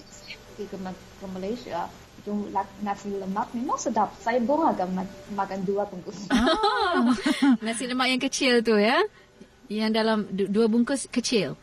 [0.55, 1.90] pergi ke, ke Malaysia,
[2.22, 2.30] itu
[2.86, 4.14] nasi lemak memang sedap.
[4.22, 5.03] Saya pun akan
[5.34, 6.30] makan dua bungkus.
[6.30, 7.11] Oh,
[7.66, 9.03] nasi lemak yang kecil tu ya?
[9.66, 11.59] Yang dalam dua bungkus kecil?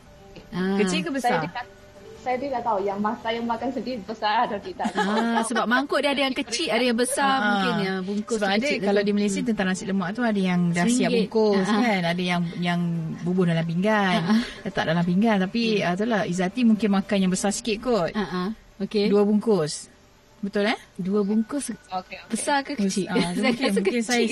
[0.51, 0.75] Ah.
[0.75, 1.47] Kecil ke besar?
[1.47, 1.78] Saya
[2.19, 4.91] saya tidak tahu yang mas saya makan sendiri besar atau tidak.
[4.95, 8.37] Ah, sebab mangkuk dia ada yang kecil, ada yang besar ah, mungkin ya bungkus.
[8.39, 11.79] Sebab ada kalau di Malaysia tentang nasi lemak tu ada yang dah siap bungkus ah.
[11.79, 12.79] kan, ada yang yang
[13.23, 14.41] bubuh dalam pinggan, ah.
[14.67, 15.87] letak dalam pinggan tapi hmm.
[15.87, 18.11] ah, itulah Izati mungkin makan yang besar sikit kot.
[18.13, 18.49] Ah, ah.
[18.83, 19.11] Okey.
[19.11, 19.91] Dua bungkus.
[20.39, 20.79] Betul eh?
[20.95, 22.19] Dua bungkus okay, okay.
[22.31, 23.11] besar ke kecil?
[23.11, 24.23] Ah, saya mungkin, mungkin kecil saya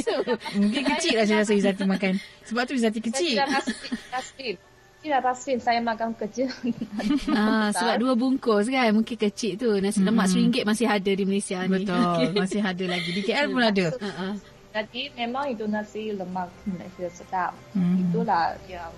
[0.55, 2.13] mungkin kecil lah saya rasa Izati makan.
[2.47, 3.35] Sebab tu Izati kecil.
[3.35, 4.66] Saya tidak
[5.23, 6.51] pasti saya makan kecil.
[7.33, 8.91] ah, sebab dua bungkus kan.
[8.91, 9.69] Mungkin kecil tu.
[9.79, 10.51] Nasi lemak hmm.
[10.51, 11.83] RM1 masih ada di Malaysia ni.
[11.83, 12.31] Betul.
[12.43, 13.09] masih ada lagi.
[13.15, 13.87] Di KL pun ada.
[13.95, 14.33] Uh-uh.
[14.77, 17.53] Jadi memang itu nasi lemak Malaysia sedap.
[17.73, 18.03] Hmm.
[18.07, 18.93] Itulah yang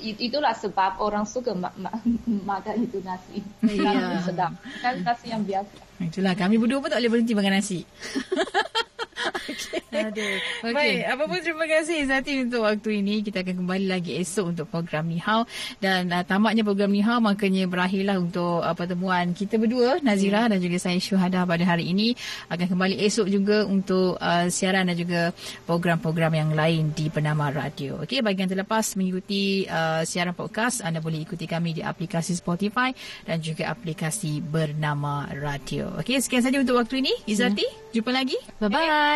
[0.00, 2.00] itulah sebab orang suka ma- ma-
[2.44, 3.40] makan itu nasi.
[3.64, 4.22] Yeah.
[4.24, 4.52] sedap.
[4.80, 5.76] Kan nasi yang biasa.
[6.00, 7.80] Itulah kami berdua pun tak boleh berhenti makan nasi.
[9.34, 9.80] okay.
[9.92, 10.36] Aduh.
[10.62, 10.74] Okay.
[10.74, 13.24] Baik, apa pun terima kasih Zati untuk waktu ini.
[13.24, 15.48] Kita akan kembali lagi esok untuk program Ni Hao
[15.78, 20.50] dan uh, tamatnya program Ni Hao makanya berakhirlah untuk uh, pertemuan kita berdua Nazira hmm.
[20.56, 22.16] dan juga saya Syuhada pada hari ini
[22.50, 25.20] akan kembali esok juga untuk uh, siaran dan juga
[25.64, 28.02] program-program yang lain di Penama Radio.
[28.02, 32.92] Okey, bagi yang terlepas mengikuti uh, siaran podcast anda boleh ikuti kami di aplikasi Spotify
[33.24, 35.90] dan juga aplikasi Bernama Radio.
[36.00, 37.12] Okey, sekian saja untuk waktu ini.
[37.26, 37.92] Izati, hmm.
[37.94, 38.38] jumpa lagi.
[38.58, 39.15] Bye-bye.